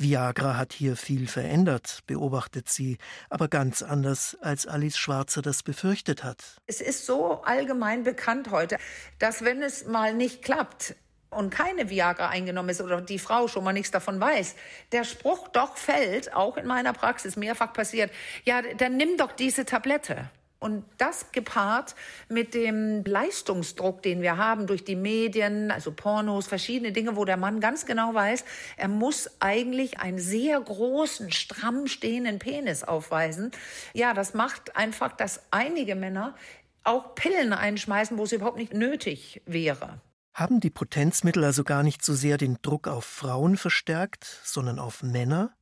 Viagra 0.00 0.56
hat 0.56 0.72
hier 0.72 0.96
viel 0.96 1.26
verändert, 1.26 2.04
beobachtet 2.06 2.68
sie, 2.68 2.98
aber 3.28 3.48
ganz 3.48 3.82
anders, 3.82 4.38
als 4.40 4.68
Alice 4.68 4.96
Schwarzer 4.96 5.42
das 5.42 5.64
befürchtet 5.64 6.22
hat. 6.22 6.58
Es 6.66 6.80
ist 6.80 7.04
so 7.04 7.42
allgemein 7.42 8.04
bekannt 8.04 8.52
heute, 8.52 8.76
dass 9.18 9.42
wenn 9.42 9.60
es 9.64 9.86
mal 9.86 10.14
nicht 10.14 10.42
klappt, 10.42 10.94
und 11.30 11.50
keine 11.50 11.90
Viagra 11.90 12.28
eingenommen 12.28 12.70
ist 12.70 12.80
oder 12.80 13.00
die 13.00 13.18
Frau 13.18 13.48
schon 13.48 13.64
mal 13.64 13.72
nichts 13.72 13.90
davon 13.90 14.20
weiß, 14.20 14.54
der 14.92 15.04
Spruch 15.04 15.48
doch 15.48 15.76
fällt, 15.76 16.34
auch 16.34 16.56
in 16.56 16.66
meiner 16.66 16.92
Praxis 16.92 17.36
mehrfach 17.36 17.72
passiert, 17.72 18.10
ja, 18.44 18.62
dann 18.76 18.96
nimm 18.96 19.16
doch 19.16 19.32
diese 19.32 19.64
Tablette. 19.64 20.30
Und 20.60 20.84
das 20.96 21.30
gepaart 21.30 21.94
mit 22.28 22.52
dem 22.52 23.04
Leistungsdruck, 23.04 24.02
den 24.02 24.22
wir 24.22 24.38
haben 24.38 24.66
durch 24.66 24.82
die 24.82 24.96
Medien, 24.96 25.70
also 25.70 25.92
Pornos, 25.92 26.48
verschiedene 26.48 26.90
Dinge, 26.90 27.14
wo 27.14 27.24
der 27.24 27.36
Mann 27.36 27.60
ganz 27.60 27.86
genau 27.86 28.12
weiß, 28.12 28.44
er 28.76 28.88
muss 28.88 29.30
eigentlich 29.38 30.00
einen 30.00 30.18
sehr 30.18 30.60
großen, 30.60 31.30
stramm 31.30 31.86
stehenden 31.86 32.40
Penis 32.40 32.82
aufweisen. 32.82 33.52
Ja, 33.92 34.14
das 34.14 34.34
macht 34.34 34.74
einfach, 34.74 35.12
dass 35.12 35.42
einige 35.52 35.94
Männer 35.94 36.34
auch 36.82 37.14
Pillen 37.14 37.52
einschmeißen, 37.52 38.18
wo 38.18 38.24
es 38.24 38.32
überhaupt 38.32 38.58
nicht 38.58 38.74
nötig 38.74 39.42
wäre. 39.46 40.00
Haben 40.38 40.60
die 40.60 40.70
Potenzmittel 40.70 41.42
also 41.42 41.64
gar 41.64 41.82
nicht 41.82 42.04
so 42.04 42.14
sehr 42.14 42.38
den 42.38 42.58
Druck 42.62 42.86
auf 42.86 43.04
Frauen 43.04 43.56
verstärkt, 43.56 44.40
sondern 44.44 44.78
auf 44.78 45.02
Männer? 45.02 45.52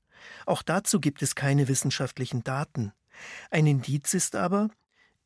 Auch 0.45 0.61
dazu 0.61 1.01
gibt 1.01 1.23
es 1.23 1.35
keine 1.35 1.67
wissenschaftlichen 1.67 2.45
Daten. 2.45 2.93
Ein 3.51 3.67
Indiz 3.67 4.13
ist 4.13 4.37
aber, 4.37 4.69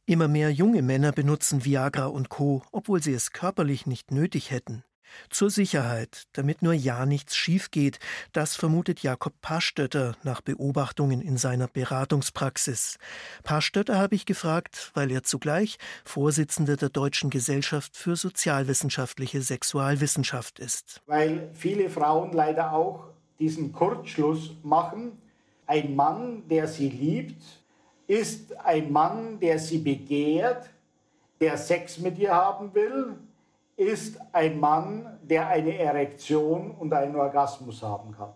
immer 0.06 0.28
mehr 0.28 0.52
junge 0.52 0.82
Männer 0.82 1.10
benutzen 1.10 1.64
Viagra 1.64 2.06
und 2.06 2.28
Co., 2.28 2.62
obwohl 2.70 3.02
sie 3.02 3.12
es 3.12 3.32
körperlich 3.32 3.86
nicht 3.86 4.12
nötig 4.12 4.52
hätten. 4.52 4.84
Zur 5.28 5.50
Sicherheit, 5.50 6.24
damit 6.32 6.62
nur 6.62 6.72
ja 6.72 7.06
nichts 7.06 7.36
schief 7.36 7.70
geht, 7.70 7.98
das 8.32 8.56
vermutet 8.56 9.00
Jakob 9.02 9.34
Parstötter 9.40 10.16
nach 10.22 10.40
Beobachtungen 10.40 11.20
in 11.20 11.36
seiner 11.36 11.68
Beratungspraxis. 11.68 12.98
Parstötter 13.42 13.98
habe 13.98 14.14
ich 14.14 14.26
gefragt, 14.26 14.90
weil 14.94 15.10
er 15.10 15.22
zugleich 15.22 15.78
Vorsitzender 16.04 16.76
der 16.76 16.88
Deutschen 16.88 17.30
Gesellschaft 17.30 17.96
für 17.96 18.16
sozialwissenschaftliche 18.16 19.42
Sexualwissenschaft 19.42 20.58
ist. 20.58 21.00
Weil 21.06 21.50
viele 21.54 21.90
Frauen 21.90 22.32
leider 22.32 22.72
auch 22.72 23.08
diesen 23.38 23.72
Kurzschluss 23.72 24.56
machen. 24.62 25.12
Ein 25.66 25.96
Mann, 25.96 26.46
der 26.48 26.68
sie 26.68 26.88
liebt, 26.88 27.42
ist 28.06 28.56
ein 28.58 28.92
Mann, 28.92 29.40
der 29.40 29.58
sie 29.58 29.78
begehrt, 29.78 30.68
der 31.40 31.56
Sex 31.56 31.98
mit 31.98 32.18
ihr 32.18 32.34
haben 32.34 32.74
will, 32.74 33.16
ist 33.80 34.20
ein 34.32 34.60
Mann, 34.60 35.18
der 35.22 35.48
eine 35.48 35.78
Erektion 35.78 36.70
und 36.72 36.92
einen 36.92 37.16
Orgasmus 37.16 37.82
haben 37.82 38.12
kann. 38.12 38.34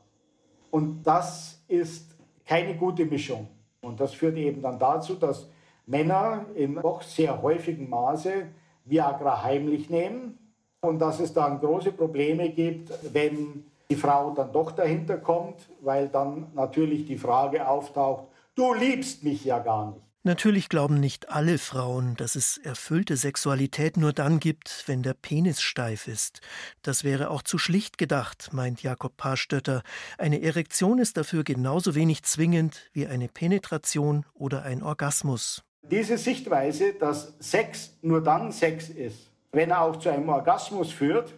Und 0.71 1.03
das 1.03 1.63
ist 1.69 2.17
keine 2.47 2.75
gute 2.75 3.05
Mischung. 3.05 3.47
Und 3.83 4.01
das 4.01 4.15
führt 4.15 4.39
eben 4.39 4.63
dann 4.63 4.79
dazu, 4.79 5.15
dass 5.17 5.51
Männer 5.85 6.47
in 6.55 6.77
doch 6.77 7.03
sehr 7.03 7.43
häufigem 7.43 7.91
Maße 7.91 8.47
Viagra 8.87 9.43
heimlich 9.43 9.91
nehmen 9.91 10.39
und 10.81 10.99
dass 10.99 11.21
es 11.21 11.35
dann 11.35 11.61
große 11.61 11.93
Probleme 11.93 12.49
gibt, 12.49 12.91
wenn 13.13 13.67
die 13.91 13.97
Frau 13.97 14.31
dann 14.31 14.51
doch 14.51 14.73
dahinter 14.73 15.19
kommt, 15.19 15.69
weil 15.83 16.09
dann 16.09 16.47
natürlich 16.55 17.05
die 17.05 17.19
Frage 17.19 17.69
auftaucht, 17.69 18.29
du 18.55 18.73
liebst 18.73 19.23
mich 19.23 19.45
ja 19.45 19.59
gar 19.59 19.93
nicht. 19.93 20.07
Natürlich 20.27 20.71
glauben 20.71 21.01
nicht 21.01 21.29
alle 21.29 21.59
Frauen, 21.59 22.17
dass 22.17 22.35
es 22.35 22.57
erfüllte 22.57 23.19
Sexualität 23.19 23.99
nur 23.99 24.15
dann 24.15 24.41
gibt, 24.41 24.85
wenn 24.87 25.03
der 25.03 25.13
Penis 25.13 25.61
steif 25.61 26.09
ist. 26.09 26.41
Das 26.81 27.05
wäre 27.05 27.29
auch 27.29 27.43
zu 27.43 27.59
schlicht 27.59 27.99
gedacht, 27.99 28.49
meint 28.51 28.83
Jakob 28.83 29.19
Parstötter. 29.19 29.83
Eine 30.17 30.41
Erektion 30.41 30.99
ist 30.99 31.19
dafür 31.19 31.45
genauso 31.45 31.95
wenig 31.95 32.23
zwingend 32.23 32.89
wie 32.95 33.07
eine 33.07 33.29
Penetration 33.29 34.25
oder 34.33 34.63
ein 34.63 34.83
Orgasmus. 34.83 35.63
Diese 35.83 36.17
Sichtweise, 36.17 36.95
dass 36.95 37.35
Sex 37.39 37.99
nur 38.01 38.23
dann 38.23 38.51
Sex 38.51 38.89
ist, 38.89 39.31
wenn 39.53 39.73
er 39.73 39.83
auch 39.83 39.97
zu 39.97 40.09
einem 40.09 40.31
Orgasmus 40.31 40.91
führt, 40.91 41.35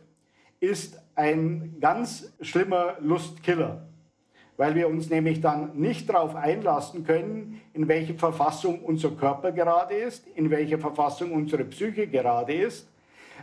ist 0.60 0.96
ein 1.16 1.80
ganz 1.80 2.32
schlimmer 2.40 2.98
Lustkiller 3.00 3.88
weil 4.56 4.74
wir 4.74 4.88
uns 4.88 5.10
nämlich 5.10 5.40
dann 5.40 5.78
nicht 5.78 6.08
darauf 6.08 6.34
einlassen 6.34 7.04
können, 7.04 7.60
in 7.74 7.88
welcher 7.88 8.14
Verfassung 8.14 8.80
unser 8.82 9.10
Körper 9.10 9.52
gerade 9.52 9.94
ist, 9.94 10.26
in 10.34 10.50
welcher 10.50 10.78
Verfassung 10.78 11.32
unsere 11.32 11.64
Psyche 11.64 12.06
gerade 12.06 12.54
ist. 12.54 12.88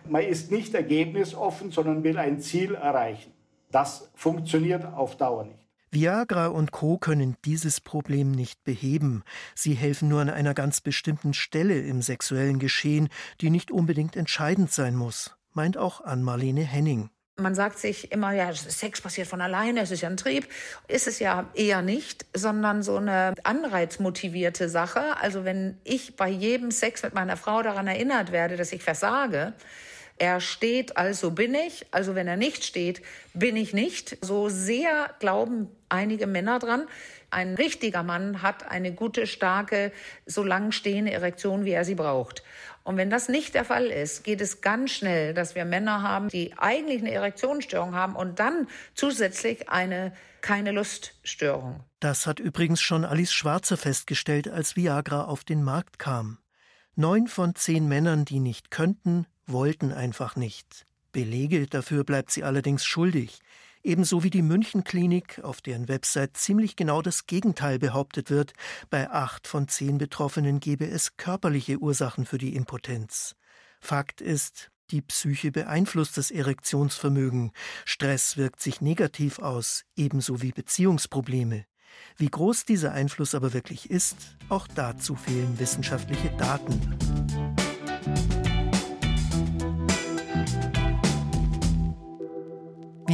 Man 0.08 0.24
ist 0.24 0.52
nicht 0.52 0.74
ergebnisoffen, 0.74 1.72
sondern 1.72 2.04
will 2.04 2.18
ein 2.18 2.40
Ziel 2.40 2.76
erreichen. 2.76 3.32
Das 3.72 4.10
funktioniert 4.16 4.86
auf 4.86 5.16
Dauer 5.18 5.46
nicht. 5.46 5.64
Viagra 5.94 6.48
und 6.48 6.72
Co 6.72 6.98
können 6.98 7.38
dieses 7.46 7.80
Problem 7.80 8.32
nicht 8.32 8.64
beheben. 8.64 9.24
Sie 9.54 9.76
helfen 9.76 10.10
nur 10.10 10.22
an 10.22 10.30
einer 10.32 10.56
ganz 10.56 10.82
bestimmten 10.82 11.36
Stelle 11.36 11.80
im 11.82 12.02
sexuellen 12.02 12.58
Geschehen, 12.58 13.10
die 13.42 13.52
nicht 13.52 13.70
unbedingt 13.70 14.16
entscheidend 14.16 14.72
sein 14.72 14.96
muss, 14.96 15.36
meint 15.54 15.78
auch 15.78 16.02
Ann-Marlene 16.02 16.64
Henning. 16.64 17.12
Man 17.36 17.56
sagt 17.56 17.80
sich 17.80 18.12
immer, 18.12 18.32
ja, 18.32 18.54
Sex 18.54 19.02
passiert 19.02 19.28
von 19.28 19.42
alleine, 19.42 19.82
es 19.82 19.90
ist 19.90 20.02
ja 20.02 20.10
ein 20.10 20.18
Trieb. 20.18 20.48
Ist 20.88 21.08
es 21.08 21.18
ja 21.18 21.50
eher 21.56 21.82
nicht, 21.82 22.28
sondern 22.36 22.84
so 22.84 22.98
eine 22.98 23.34
anreizmotivierte 23.44 24.70
Sache. 24.70 25.18
Also 25.20 25.44
wenn 25.44 25.80
ich 25.84 26.16
bei 26.16 26.30
jedem 26.30 26.70
Sex 26.70 27.02
mit 27.02 27.16
meiner 27.16 27.36
Frau 27.36 27.64
daran 27.64 27.88
erinnert 27.88 28.32
werde, 28.32 28.56
dass 28.56 28.72
ich 28.72 28.84
versage, 28.84 29.54
er 30.24 30.40
steht, 30.40 30.96
also 30.96 31.32
bin 31.32 31.54
ich. 31.54 31.86
Also 31.92 32.16
wenn 32.16 32.30
er 32.30 32.38
nicht 32.38 32.64
steht, 32.64 33.02
bin 33.34 33.58
ich 33.58 33.74
nicht. 33.74 34.18
So 34.22 34.48
sehr 34.48 35.14
glauben 35.20 35.68
einige 35.90 36.28
Männer 36.28 36.60
dran. 36.60 36.88
Ein 37.30 37.56
richtiger 37.56 38.04
Mann 38.04 38.42
hat 38.42 38.72
eine 38.72 38.94
gute, 38.94 39.28
starke, 39.28 39.92
so 40.26 40.42
lang 40.42 40.72
stehende 40.72 41.12
Erektion, 41.12 41.66
wie 41.66 41.72
er 41.72 41.84
sie 41.84 41.96
braucht. 41.96 42.42
Und 42.84 42.96
wenn 42.96 43.10
das 43.10 43.28
nicht 43.28 43.54
der 43.54 43.66
Fall 43.66 43.88
ist, 43.88 44.24
geht 44.24 44.40
es 44.40 44.62
ganz 44.62 44.92
schnell, 44.92 45.34
dass 45.34 45.56
wir 45.56 45.66
Männer 45.66 46.04
haben, 46.04 46.30
die 46.30 46.54
eigentlich 46.58 47.02
eine 47.02 47.12
Erektionsstörung 47.12 47.94
haben 47.94 48.16
und 48.16 48.40
dann 48.40 48.70
zusätzlich 48.94 49.68
eine 49.68 50.14
keine 50.40 50.72
Luststörung. 50.72 51.84
Das 52.00 52.28
hat 52.28 52.40
übrigens 52.40 52.80
schon 52.80 53.04
Alice 53.04 53.34
Schwarzer 53.34 53.76
festgestellt, 53.76 54.48
als 54.48 54.78
Viagra 54.78 55.26
auf 55.26 55.44
den 55.44 55.64
Markt 55.64 56.00
kam. 56.00 56.38
Neun 56.96 57.28
von 57.28 57.56
zehn 57.56 57.90
Männern, 57.90 58.24
die 58.24 58.40
nicht 58.40 58.72
könnten, 58.72 59.26
wollten 59.46 59.92
einfach 59.92 60.36
nicht. 60.36 60.86
Belege 61.12 61.68
dafür 61.68 62.04
bleibt 62.04 62.32
sie 62.32 62.44
allerdings 62.44 62.86
schuldig 62.86 63.40
ebenso 63.84 64.24
wie 64.24 64.30
die 64.30 64.42
Münchenklinik, 64.42 65.42
auf 65.44 65.62
deren 65.62 65.88
Website 65.88 66.38
ziemlich 66.38 66.76
genau 66.76 67.02
das 67.02 67.28
Gegenteil 67.28 67.80
behauptet 67.80 68.30
wird, 68.30 68.54
bei 68.90 69.10
acht 69.12 69.48
von 69.48 69.68
zehn 69.68 69.98
Betroffenen 69.98 70.60
gebe 70.60 70.88
es 70.88 71.18
körperliche 71.18 71.78
Ursachen 71.78 72.26
für 72.26 72.38
die 72.38 72.56
Impotenz. 72.56 73.36
Fakt 73.80 74.22
ist, 74.22 74.72
die 74.92 75.02
Psyche 75.02 75.52
beeinflusst 75.52 76.18
das 76.18 76.32
Erektionsvermögen, 76.32 77.52
Stress 77.86 78.38
wirkt 78.38 78.62
sich 78.62 78.82
negativ 78.82 79.40
aus, 79.40 79.84
ebenso 79.96 80.42
wie 80.42 80.52
Beziehungsprobleme. 80.52 81.66
Wie 82.18 82.30
groß 82.30 82.66
dieser 82.66 82.92
Einfluss 82.94 83.36
aber 83.36 83.54
wirklich 83.54 83.90
ist, 83.90 84.16
auch 84.50 84.68
dazu 84.68 85.16
fehlen 85.16 85.60
wissenschaftliche 85.60 86.30
Daten. 86.38 86.82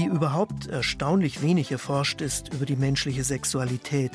Überhaupt 0.09 0.67
erstaunlich 0.67 1.41
wenig 1.41 1.71
erforscht 1.71 2.21
ist 2.21 2.53
über 2.53 2.65
die 2.65 2.75
menschliche 2.75 3.23
Sexualität. 3.23 4.11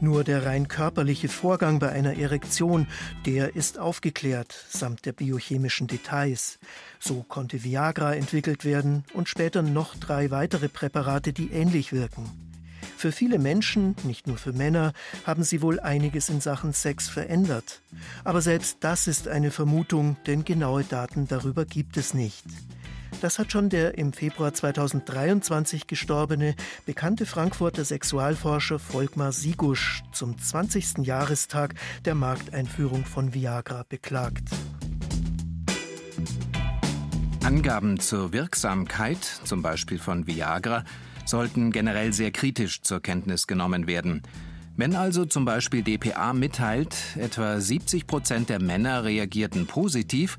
Nur 0.00 0.24
der 0.24 0.46
rein 0.46 0.68
körperliche 0.68 1.28
Vorgang 1.28 1.78
bei 1.78 1.90
einer 1.90 2.16
Erektion, 2.16 2.86
der 3.26 3.56
ist 3.56 3.78
aufgeklärt, 3.78 4.64
samt 4.68 5.06
der 5.06 5.12
biochemischen 5.12 5.86
Details. 5.86 6.58
So 6.98 7.24
konnte 7.26 7.64
Viagra 7.64 8.14
entwickelt 8.14 8.64
werden 8.64 9.04
und 9.14 9.28
später 9.28 9.62
noch 9.62 9.96
drei 9.96 10.30
weitere 10.30 10.68
Präparate, 10.68 11.32
die 11.32 11.50
ähnlich 11.50 11.92
wirken. 11.92 12.30
Für 12.96 13.12
viele 13.12 13.38
Menschen, 13.38 13.96
nicht 14.04 14.26
nur 14.26 14.36
für 14.36 14.52
Männer, 14.52 14.92
haben 15.24 15.42
sie 15.42 15.62
wohl 15.62 15.80
einiges 15.80 16.28
in 16.28 16.42
Sachen 16.42 16.74
Sex 16.74 17.08
verändert. 17.08 17.80
Aber 18.24 18.42
selbst 18.42 18.78
das 18.80 19.06
ist 19.06 19.26
eine 19.26 19.50
Vermutung, 19.50 20.16
denn 20.26 20.44
genaue 20.44 20.84
Daten 20.84 21.26
darüber 21.26 21.64
gibt 21.64 21.96
es 21.96 22.12
nicht. 22.12 22.44
Das 23.20 23.38
hat 23.38 23.52
schon 23.52 23.68
der 23.68 23.98
im 23.98 24.12
Februar 24.12 24.54
2023 24.54 25.86
gestorbene, 25.86 26.54
bekannte 26.86 27.26
Frankfurter 27.26 27.84
Sexualforscher 27.84 28.78
Volkmar 28.78 29.32
Sigusch 29.32 30.02
zum 30.12 30.38
20. 30.38 30.98
Jahrestag 30.98 31.74
der 32.04 32.14
Markteinführung 32.14 33.04
von 33.04 33.34
Viagra 33.34 33.84
beklagt. 33.88 34.48
Angaben 37.44 37.98
zur 37.98 38.32
Wirksamkeit, 38.32 39.24
zum 39.44 39.60
Beispiel 39.60 39.98
von 39.98 40.26
Viagra, 40.26 40.84
sollten 41.26 41.72
generell 41.72 42.12
sehr 42.12 42.30
kritisch 42.30 42.82
zur 42.82 43.00
Kenntnis 43.00 43.46
genommen 43.46 43.86
werden. 43.86 44.22
Wenn 44.76 44.94
also 44.94 45.24
zum 45.24 45.44
Beispiel 45.44 45.82
dpa 45.82 46.32
mitteilt, 46.32 46.96
etwa 47.16 47.60
70 47.60 48.06
Prozent 48.06 48.48
der 48.48 48.62
Männer 48.62 49.04
reagierten 49.04 49.66
positiv, 49.66 50.36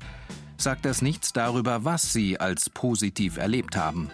sagt 0.62 0.84
das 0.84 1.02
nichts 1.02 1.32
darüber, 1.32 1.84
was 1.84 2.12
sie 2.12 2.38
als 2.38 2.70
positiv 2.70 3.36
erlebt 3.36 3.76
haben. 3.76 4.10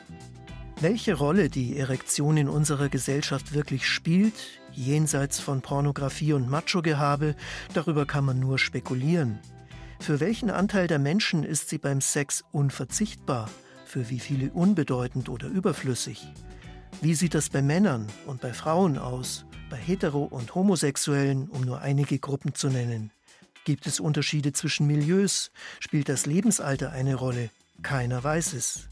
Welche 0.81 1.15
Rolle 1.15 1.49
die 1.49 1.77
Erektion 1.77 2.37
in 2.37 2.49
unserer 2.49 2.89
Gesellschaft 2.89 3.53
wirklich 3.53 3.87
spielt, 3.87 4.35
jenseits 4.73 5.41
von 5.41 5.61
Pornografie 5.61 6.33
und 6.33 6.49
Macho-Gehabe, 6.49 7.35
darüber 7.75 8.07
kann 8.07 8.25
man 8.25 8.39
nur 8.39 8.59
spekulieren. 8.59 9.41
Für 9.99 10.21
welchen 10.21 10.51
Anteil 10.51 10.87
der 10.87 11.01
Menschen 11.01 11.43
ist 11.43 11.69
sie 11.69 11.79
beim 11.79 12.01
Sex 12.01 12.45
unverzichtbar, 12.53 13.51
für 13.85 14.09
wie 14.09 14.21
viele 14.21 14.51
unbedeutend 14.53 15.29
oder 15.29 15.49
überflüssig? 15.49 16.33
Wie 17.01 17.15
sieht 17.15 17.35
das 17.35 17.49
bei 17.49 17.63
Männern 17.63 18.07
und 18.27 18.41
bei 18.41 18.53
Frauen 18.53 18.99
aus, 18.99 19.45
bei 19.71 19.77
Hetero- 19.77 20.25
und 20.31 20.55
Homosexuellen, 20.55 21.49
um 21.49 21.63
nur 21.63 21.81
einige 21.81 22.19
Gruppen 22.21 22.55
zu 22.55 22.69
nennen? 22.69 23.11
Gibt 23.69 23.87
es 23.87 24.01
Unterschiede 24.01 24.55
zwischen 24.55 24.87
Milieus? 24.87 25.51
Spielt 25.79 26.09
das 26.09 26.25
Lebensalter 26.25 26.91
eine 26.91 27.17
Rolle? 27.17 27.51
Keiner 27.83 28.25
weiß 28.25 28.55
es. 28.55 28.89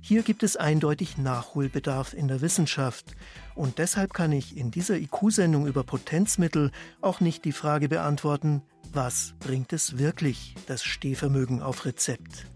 Hier 0.00 0.22
gibt 0.22 0.42
es 0.42 0.56
eindeutig 0.56 1.18
Nachholbedarf 1.18 2.14
in 2.14 2.26
der 2.26 2.40
Wissenschaft. 2.40 3.16
Und 3.54 3.76
deshalb 3.76 4.14
kann 4.14 4.32
ich 4.32 4.56
in 4.56 4.70
dieser 4.70 4.96
IQ-Sendung 4.96 5.66
über 5.66 5.84
Potenzmittel 5.84 6.72
auch 7.02 7.20
nicht 7.20 7.44
die 7.44 7.52
Frage 7.52 7.90
beantworten, 7.90 8.62
was 8.94 9.34
bringt 9.40 9.74
es 9.74 9.98
wirklich, 9.98 10.54
das 10.68 10.84
Stehvermögen 10.84 11.60
auf 11.60 11.84
Rezept? 11.84 12.46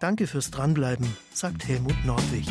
Danke 0.00 0.26
fürs 0.26 0.50
Dranbleiben, 0.50 1.08
sagt 1.32 1.66
Helmut 1.66 2.04
Nordwig. 2.04 2.44